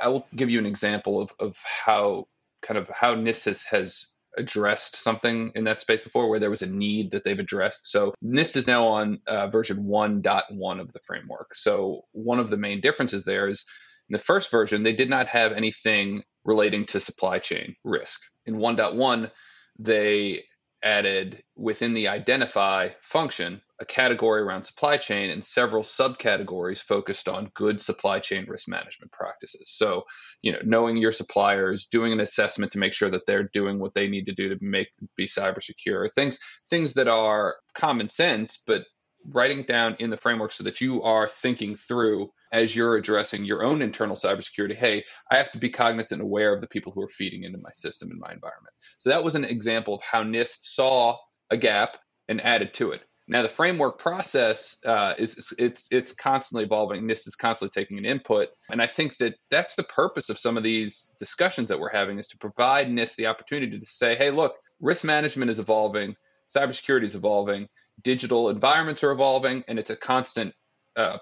I 0.01 0.07
will 0.07 0.25
give 0.35 0.49
you 0.49 0.59
an 0.59 0.65
example 0.65 1.21
of, 1.21 1.31
of 1.39 1.61
how 1.63 2.27
kind 2.61 2.77
of 2.77 2.89
how 2.89 3.15
NIST 3.15 3.45
has, 3.45 3.63
has 3.63 4.07
addressed 4.37 4.95
something 4.95 5.51
in 5.55 5.63
that 5.65 5.81
space 5.81 6.01
before 6.01 6.29
where 6.29 6.39
there 6.39 6.49
was 6.49 6.61
a 6.61 6.67
need 6.67 7.11
that 7.11 7.23
they've 7.23 7.39
addressed. 7.39 7.87
So 7.91 8.13
NIST 8.23 8.57
is 8.57 8.67
now 8.67 8.85
on 8.85 9.19
uh, 9.27 9.47
version 9.47 9.85
1.1 9.85 10.79
of 10.79 10.93
the 10.93 10.99
framework. 10.99 11.53
So 11.55 12.05
one 12.11 12.39
of 12.39 12.49
the 12.49 12.57
main 12.57 12.81
differences 12.81 13.23
there 13.23 13.47
is 13.47 13.65
in 14.09 14.13
the 14.13 14.19
first 14.19 14.51
version, 14.51 14.83
they 14.83 14.93
did 14.93 15.09
not 15.09 15.27
have 15.27 15.51
anything 15.51 16.23
relating 16.43 16.85
to 16.85 16.99
supply 16.99 17.39
chain 17.39 17.75
risk. 17.83 18.21
In 18.45 18.57
1.1, 18.57 19.31
they 19.79 20.43
added 20.85 21.43
within 21.57 21.93
the 21.93 22.07
identify 22.07 22.89
function 23.01 23.61
a 23.81 23.85
category 23.85 24.41
around 24.41 24.63
supply 24.63 24.95
chain 24.95 25.29
and 25.29 25.43
several 25.43 25.83
subcategories 25.83 26.81
focused 26.81 27.27
on 27.27 27.51
good 27.55 27.81
supply 27.81 28.19
chain 28.19 28.45
risk 28.47 28.69
management 28.69 29.11
practices. 29.11 29.69
So, 29.75 30.03
you 30.41 30.53
know, 30.53 30.59
knowing 30.63 30.95
your 30.95 31.11
suppliers, 31.11 31.87
doing 31.91 32.13
an 32.13 32.21
assessment 32.21 32.71
to 32.71 32.77
make 32.77 32.93
sure 32.93 33.09
that 33.09 33.25
they're 33.25 33.49
doing 33.51 33.79
what 33.79 33.93
they 33.93 34.07
need 34.07 34.27
to 34.27 34.33
do 34.33 34.47
to 34.49 34.57
make 34.61 34.87
be 35.17 35.25
cyber 35.25 35.61
secure. 35.61 36.07
Things 36.07 36.39
things 36.69 36.93
that 36.93 37.09
are 37.09 37.55
common 37.73 38.07
sense, 38.07 38.61
but 38.65 38.83
writing 39.27 39.63
down 39.63 39.97
in 39.99 40.09
the 40.09 40.17
framework 40.17 40.51
so 40.51 40.63
that 40.63 40.79
you 40.79 41.01
are 41.01 41.27
thinking 41.27 41.75
through 41.75 42.29
as 42.51 42.75
you're 42.75 42.97
addressing 42.97 43.45
your 43.45 43.63
own 43.63 43.81
internal 43.81 44.15
cybersecurity. 44.15 44.75
Hey, 44.75 45.03
I 45.31 45.37
have 45.37 45.51
to 45.51 45.57
be 45.57 45.69
cognizant 45.69 46.21
and 46.21 46.27
aware 46.27 46.53
of 46.53 46.61
the 46.61 46.67
people 46.67 46.91
who 46.91 47.01
are 47.01 47.07
feeding 47.07 47.43
into 47.43 47.59
my 47.59 47.71
system 47.73 48.11
and 48.11 48.19
my 48.19 48.31
environment. 48.31 48.73
So 48.97 49.09
that 49.09 49.23
was 49.23 49.35
an 49.35 49.45
example 49.45 49.95
of 49.95 50.01
how 50.01 50.23
NIST 50.23 50.63
saw 50.63 51.17
a 51.49 51.57
gap 51.57 51.97
and 52.27 52.41
added 52.41 52.73
to 52.75 52.91
it. 52.91 53.05
Now 53.27 53.41
the 53.41 53.49
framework 53.49 53.97
process 53.97 54.77
uh, 54.85 55.15
is 55.17 55.51
it's 55.57 55.87
it's 55.91 56.13
constantly 56.13 56.63
evolving. 56.63 57.03
NIST 57.03 57.27
is 57.27 57.35
constantly 57.35 57.81
taking 57.81 57.97
an 57.97 58.05
input, 58.05 58.49
and 58.69 58.81
I 58.81 58.87
think 58.87 59.17
that 59.17 59.35
that's 59.49 59.75
the 59.75 59.83
purpose 59.83 60.29
of 60.29 60.37
some 60.37 60.57
of 60.57 60.63
these 60.63 61.11
discussions 61.17 61.69
that 61.69 61.79
we're 61.79 61.91
having 61.91 62.19
is 62.19 62.27
to 62.27 62.37
provide 62.37 62.87
NIST 62.87 63.15
the 63.15 63.25
opportunity 63.25 63.79
to 63.79 63.85
say, 63.85 64.15
hey, 64.15 64.29
look, 64.29 64.55
risk 64.79 65.03
management 65.03 65.49
is 65.49 65.57
evolving, 65.57 66.15
cybersecurity 66.55 67.03
is 67.03 67.15
evolving, 67.15 67.67
digital 68.03 68.49
environments 68.49 69.03
are 69.03 69.11
evolving, 69.11 69.63
and 69.67 69.79
it's 69.79 69.89
a 69.89 69.95
constant 69.95 70.53
uh, 70.95 71.17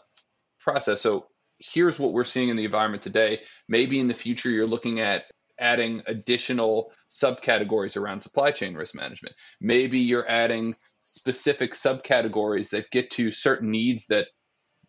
process. 0.64 1.02
So 1.02 1.28
here's 1.60 2.00
what 2.00 2.14
we're 2.14 2.24
seeing 2.24 2.50
in 2.50 2.58
the 2.58 2.66
environment 2.66 3.04
today. 3.04 3.42
Maybe 3.68 4.00
in 4.00 4.08
the 4.08 4.14
future, 4.14 4.50
you're 4.50 4.68
looking 4.68 5.00
at 5.00 5.24
adding 5.60 6.02
additional 6.08 6.92
subcategories 7.10 7.96
around 7.96 8.22
supply 8.22 8.52
chain 8.52 8.74
risk 8.74 8.96
management. 8.96 9.36
Maybe 9.62 10.00
you're 10.00 10.30
adding 10.30 10.76
specific 11.02 11.74
subcategories 11.74 12.70
that 12.72 12.92
get 12.92 13.12
to 13.12 13.32
certain 13.32 13.70
needs 13.70 14.08
that 14.08 14.28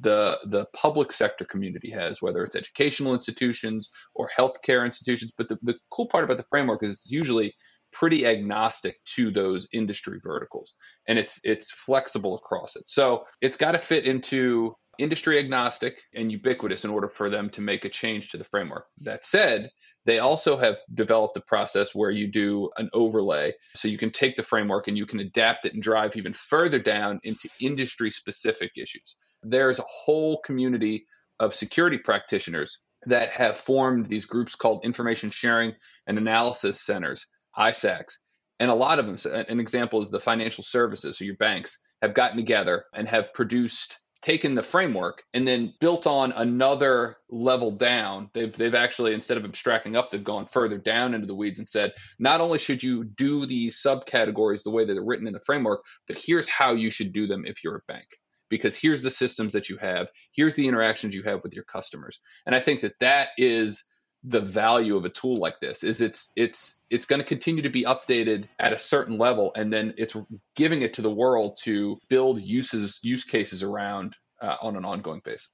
the 0.00 0.38
the 0.44 0.66
public 0.74 1.12
sector 1.12 1.44
community 1.44 1.90
has, 1.90 2.20
whether 2.20 2.42
it's 2.42 2.56
educational 2.56 3.14
institutions 3.14 3.90
or 4.14 4.28
healthcare 4.36 4.84
institutions. 4.84 5.32
But 5.36 5.48
the, 5.48 5.58
the 5.62 5.74
cool 5.90 6.08
part 6.08 6.24
about 6.24 6.38
the 6.38 6.46
framework 6.50 6.82
is 6.82 6.92
it's 6.92 7.10
usually 7.10 7.54
pretty 7.92 8.26
agnostic 8.26 8.96
to 9.04 9.30
those 9.30 9.68
industry 9.72 10.18
verticals 10.20 10.74
and 11.06 11.16
it's 11.16 11.40
it's 11.44 11.70
flexible 11.70 12.34
across 12.36 12.74
it 12.74 12.82
so 12.86 13.24
it's 13.40 13.56
got 13.56 13.70
to 13.70 13.78
fit 13.78 14.04
into 14.04 14.74
industry 14.98 15.38
agnostic 15.38 16.02
and 16.14 16.30
ubiquitous 16.30 16.84
in 16.84 16.90
order 16.90 17.08
for 17.08 17.30
them 17.30 17.50
to 17.50 17.60
make 17.60 17.84
a 17.84 17.88
change 17.88 18.30
to 18.30 18.38
the 18.38 18.44
framework. 18.44 18.86
That 19.00 19.24
said 19.24 19.70
they 20.06 20.18
also 20.18 20.56
have 20.56 20.78
developed 20.92 21.36
a 21.36 21.42
process 21.42 21.94
where 21.94 22.10
you 22.10 22.30
do 22.30 22.70
an 22.76 22.90
overlay. 22.92 23.52
So 23.74 23.88
you 23.88 23.98
can 23.98 24.10
take 24.10 24.36
the 24.36 24.42
framework 24.42 24.88
and 24.88 24.96
you 24.96 25.06
can 25.06 25.20
adapt 25.20 25.64
it 25.64 25.74
and 25.74 25.82
drive 25.82 26.16
even 26.16 26.32
further 26.32 26.78
down 26.78 27.20
into 27.22 27.48
industry 27.60 28.10
specific 28.10 28.72
issues 28.76 29.16
there's 29.44 29.78
a 29.78 29.84
whole 29.86 30.40
community 30.40 31.06
of 31.38 31.54
security 31.54 31.98
practitioners 31.98 32.78
that 33.06 33.30
have 33.30 33.56
formed 33.56 34.06
these 34.06 34.24
groups 34.24 34.54
called 34.54 34.84
information 34.84 35.30
sharing 35.30 35.74
and 36.06 36.16
analysis 36.16 36.80
centers 36.80 37.26
ISACs. 37.56 38.14
And 38.58 38.70
a 38.70 38.74
lot 38.74 38.98
of 38.98 39.06
them, 39.06 39.44
an 39.48 39.60
example 39.60 40.00
is 40.00 40.10
the 40.10 40.20
financial 40.20 40.64
services, 40.64 41.18
so 41.18 41.24
your 41.24 41.36
banks, 41.36 41.78
have 42.00 42.14
gotten 42.14 42.36
together 42.36 42.84
and 42.94 43.08
have 43.08 43.34
produced 43.34 43.98
taken 44.22 44.54
the 44.54 44.62
framework 44.62 45.22
and 45.34 45.46
then 45.46 45.74
built 45.80 46.06
on 46.06 46.32
another 46.32 47.16
level 47.28 47.70
down. 47.70 48.30
They've 48.32 48.54
they've 48.54 48.74
actually 48.74 49.12
instead 49.12 49.36
of 49.36 49.44
abstracting 49.44 49.96
up, 49.96 50.10
they've 50.10 50.22
gone 50.22 50.46
further 50.46 50.78
down 50.78 51.14
into 51.14 51.26
the 51.26 51.34
weeds 51.34 51.58
and 51.58 51.68
said, 51.68 51.92
not 52.18 52.40
only 52.40 52.58
should 52.58 52.82
you 52.82 53.04
do 53.04 53.46
these 53.46 53.80
subcategories 53.82 54.62
the 54.62 54.70
way 54.70 54.84
that 54.84 54.94
they're 54.94 55.04
written 55.04 55.26
in 55.26 55.34
the 55.34 55.40
framework, 55.44 55.82
but 56.08 56.18
here's 56.18 56.48
how 56.48 56.72
you 56.72 56.90
should 56.90 57.12
do 57.12 57.26
them 57.26 57.44
if 57.46 57.62
you're 57.62 57.76
a 57.76 57.92
bank. 57.92 58.06
Because 58.50 58.76
here's 58.76 59.02
the 59.02 59.10
systems 59.10 59.52
that 59.54 59.68
you 59.68 59.76
have, 59.78 60.08
here's 60.32 60.54
the 60.54 60.68
interactions 60.68 61.14
you 61.14 61.22
have 61.24 61.42
with 61.42 61.54
your 61.54 61.64
customers. 61.64 62.20
And 62.46 62.54
I 62.54 62.60
think 62.60 62.80
that 62.82 62.98
that 63.00 63.28
is 63.36 63.84
the 64.24 64.40
value 64.40 64.96
of 64.96 65.04
a 65.04 65.10
tool 65.10 65.36
like 65.36 65.60
this 65.60 65.84
is 65.84 66.00
it's 66.00 66.30
it's 66.34 66.82
it's 66.88 67.04
going 67.04 67.20
to 67.20 67.26
continue 67.26 67.62
to 67.62 67.68
be 67.68 67.84
updated 67.84 68.48
at 68.58 68.72
a 68.72 68.78
certain 68.78 69.18
level 69.18 69.52
and 69.54 69.70
then 69.70 69.92
it's 69.98 70.16
giving 70.56 70.80
it 70.80 70.94
to 70.94 71.02
the 71.02 71.10
world 71.10 71.58
to 71.62 71.98
build 72.08 72.40
uses 72.40 72.98
use 73.02 73.22
cases 73.22 73.62
around 73.62 74.16
uh, 74.40 74.56
on 74.62 74.76
an 74.76 74.84
ongoing 74.84 75.20
basis. 75.24 75.50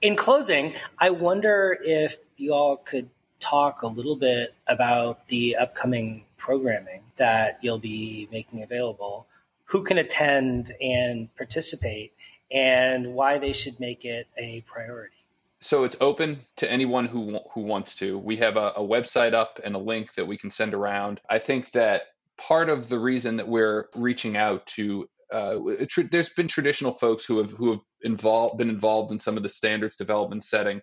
In 0.00 0.14
closing 0.14 0.74
i 0.98 1.10
wonder 1.10 1.76
if 1.82 2.16
you 2.36 2.54
all 2.54 2.76
could 2.76 3.10
talk 3.40 3.82
a 3.82 3.88
little 3.88 4.16
bit 4.16 4.54
about 4.68 5.26
the 5.28 5.56
upcoming 5.56 6.24
programming 6.36 7.02
that 7.16 7.58
you'll 7.60 7.78
be 7.78 8.28
making 8.30 8.62
available 8.62 9.26
who 9.64 9.82
can 9.82 9.98
attend 9.98 10.70
and 10.80 11.34
participate 11.34 12.12
and 12.52 13.14
why 13.14 13.36
they 13.38 13.52
should 13.52 13.80
make 13.80 14.04
it 14.04 14.28
a 14.38 14.60
priority 14.60 15.15
so 15.60 15.84
it's 15.84 15.96
open 16.00 16.40
to 16.56 16.70
anyone 16.70 17.06
who 17.06 17.38
who 17.52 17.62
wants 17.62 17.94
to. 17.96 18.18
We 18.18 18.36
have 18.36 18.56
a, 18.56 18.72
a, 18.76 18.82
website 18.82 19.32
up 19.32 19.58
and 19.64 19.74
a 19.74 19.78
link 19.78 20.14
that 20.14 20.26
we 20.26 20.36
can 20.36 20.50
send 20.50 20.74
around. 20.74 21.20
I 21.30 21.38
think 21.38 21.70
that 21.72 22.02
part 22.36 22.68
of 22.68 22.88
the 22.88 22.98
reason 22.98 23.36
that 23.36 23.48
we're 23.48 23.86
reaching 23.94 24.36
out 24.36 24.66
to 24.66 25.08
uh, 25.32 25.56
tr- 25.88 26.02
there's 26.02 26.28
been 26.28 26.48
traditional 26.48 26.92
folks 26.92 27.24
who 27.24 27.38
have 27.38 27.52
who 27.52 27.70
have 27.70 27.80
involved 28.02 28.58
been 28.58 28.68
involved 28.68 29.12
in 29.12 29.18
some 29.18 29.36
of 29.36 29.42
the 29.42 29.48
standards 29.48 29.96
development 29.96 30.44
setting, 30.44 30.80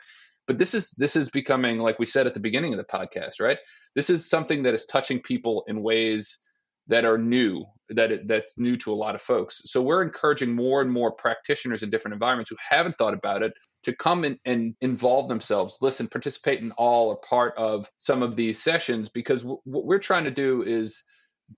but 0.47 0.57
this 0.57 0.73
is 0.73 0.91
this 0.91 1.15
is 1.15 1.29
becoming 1.29 1.77
like 1.77 1.99
we 1.99 2.05
said 2.05 2.25
at 2.27 2.33
the 2.33 2.39
beginning 2.39 2.73
of 2.73 2.77
the 2.77 2.83
podcast, 2.83 3.39
right? 3.39 3.59
This 3.95 4.09
is 4.09 4.27
something 4.27 4.63
that 4.63 4.73
is 4.73 4.87
touching 4.87 5.21
people 5.21 5.63
in 5.67 5.83
ways 5.83 6.39
that 6.87 7.05
are 7.05 7.17
new 7.17 7.65
that 7.89 8.11
it, 8.11 8.27
that's 8.27 8.57
new 8.57 8.75
to 8.77 8.91
a 8.91 8.95
lot 8.95 9.15
of 9.15 9.21
folks. 9.21 9.61
So 9.65 9.81
we're 9.81 10.01
encouraging 10.01 10.55
more 10.55 10.81
and 10.81 10.91
more 10.91 11.11
practitioners 11.11 11.83
in 11.83 11.89
different 11.89 12.13
environments 12.13 12.49
who 12.49 12.57
haven't 12.67 12.97
thought 12.97 13.13
about 13.13 13.43
it 13.43 13.53
to 13.83 13.93
come 13.95 14.23
in 14.23 14.39
and 14.45 14.75
involve 14.81 15.27
themselves, 15.27 15.79
listen, 15.81 16.07
participate 16.07 16.61
in 16.61 16.71
all 16.73 17.09
or 17.09 17.17
part 17.17 17.53
of 17.57 17.89
some 17.97 18.23
of 18.23 18.35
these 18.35 18.61
sessions 18.61 19.09
because 19.09 19.41
w- 19.41 19.59
what 19.65 19.85
we're 19.85 19.99
trying 19.99 20.23
to 20.23 20.31
do 20.31 20.61
is 20.61 21.03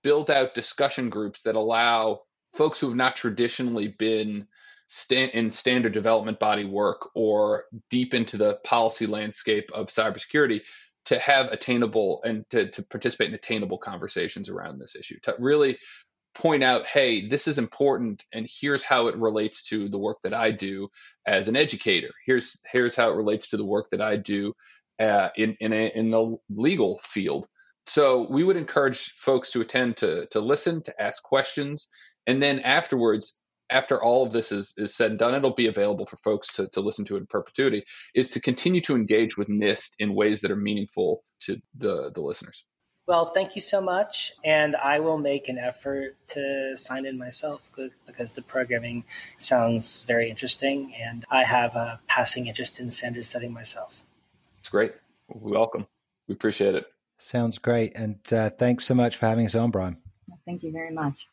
build 0.02 0.30
out 0.30 0.54
discussion 0.54 1.08
groups 1.08 1.42
that 1.42 1.56
allow 1.56 2.20
folks 2.54 2.80
who 2.80 2.88
have 2.88 2.96
not 2.96 3.16
traditionally 3.16 3.88
been 3.88 4.46
in 5.10 5.50
standard 5.50 5.92
development 5.92 6.38
body 6.38 6.64
work 6.64 7.10
or 7.14 7.64
deep 7.90 8.14
into 8.14 8.36
the 8.36 8.58
policy 8.64 9.06
landscape 9.06 9.70
of 9.74 9.88
cybersecurity 9.88 10.60
to 11.06 11.18
have 11.18 11.48
attainable 11.52 12.20
and 12.24 12.44
to, 12.50 12.68
to 12.68 12.82
participate 12.84 13.28
in 13.28 13.34
attainable 13.34 13.78
conversations 13.78 14.48
around 14.48 14.78
this 14.78 14.96
issue 14.96 15.18
to 15.22 15.34
really 15.38 15.78
point 16.36 16.62
out 16.62 16.86
hey 16.86 17.26
this 17.26 17.48
is 17.48 17.58
important 17.58 18.24
and 18.32 18.46
here's 18.48 18.82
how 18.82 19.06
it 19.06 19.16
relates 19.16 19.62
to 19.62 19.88
the 19.88 19.98
work 19.98 20.18
that 20.22 20.34
i 20.34 20.50
do 20.50 20.88
as 21.26 21.48
an 21.48 21.56
educator 21.56 22.10
here's 22.26 22.60
here's 22.70 22.94
how 22.94 23.10
it 23.10 23.16
relates 23.16 23.48
to 23.48 23.56
the 23.56 23.64
work 23.64 23.88
that 23.90 24.02
i 24.02 24.16
do 24.16 24.52
uh, 24.98 25.28
in 25.36 25.56
in, 25.60 25.72
a, 25.72 25.90
in 25.94 26.10
the 26.10 26.36
legal 26.50 27.00
field 27.02 27.46
so 27.86 28.26
we 28.30 28.44
would 28.44 28.56
encourage 28.56 29.12
folks 29.12 29.50
to 29.50 29.60
attend 29.60 29.96
to 29.96 30.26
to 30.26 30.40
listen 30.40 30.82
to 30.82 31.02
ask 31.02 31.22
questions 31.22 31.88
and 32.26 32.42
then 32.42 32.60
afterwards 32.60 33.40
after 33.70 34.00
all 34.00 34.24
of 34.24 34.32
this 34.32 34.52
is, 34.52 34.74
is 34.76 34.94
said 34.94 35.10
and 35.10 35.18
done, 35.18 35.34
it'll 35.34 35.54
be 35.54 35.66
available 35.66 36.06
for 36.06 36.16
folks 36.18 36.54
to, 36.54 36.68
to 36.68 36.80
listen 36.80 37.04
to 37.06 37.16
in 37.16 37.26
perpetuity, 37.26 37.82
is 38.14 38.30
to 38.30 38.40
continue 38.40 38.80
to 38.82 38.94
engage 38.94 39.36
with 39.36 39.48
NIST 39.48 39.96
in 39.98 40.14
ways 40.14 40.40
that 40.42 40.52
are 40.52 40.56
meaningful 40.56 41.24
to 41.40 41.56
the, 41.76 42.12
the 42.14 42.20
listeners. 42.20 42.64
Well, 43.06 43.26
thank 43.26 43.54
you 43.54 43.60
so 43.60 43.80
much. 43.80 44.32
And 44.44 44.74
I 44.74 44.98
will 44.98 45.18
make 45.18 45.48
an 45.48 45.58
effort 45.58 46.16
to 46.28 46.76
sign 46.76 47.06
in 47.06 47.16
myself 47.16 47.70
because 48.06 48.32
the 48.32 48.42
programming 48.42 49.04
sounds 49.38 50.02
very 50.02 50.28
interesting. 50.28 50.92
And 51.00 51.24
I 51.30 51.44
have 51.44 51.76
a 51.76 52.00
passing 52.08 52.48
interest 52.48 52.80
in 52.80 52.90
standard 52.90 53.24
setting 53.24 53.52
myself. 53.52 54.04
It's 54.58 54.68
great. 54.68 54.92
We 55.28 55.52
welcome. 55.52 55.86
We 56.26 56.34
appreciate 56.34 56.74
it. 56.74 56.86
Sounds 57.18 57.58
great. 57.58 57.92
And 57.94 58.18
uh, 58.32 58.50
thanks 58.50 58.84
so 58.84 58.94
much 58.94 59.16
for 59.16 59.26
having 59.26 59.46
us 59.46 59.54
on, 59.54 59.70
Brian. 59.70 59.98
Thank 60.44 60.64
you 60.64 60.72
very 60.72 60.92
much. 60.92 61.28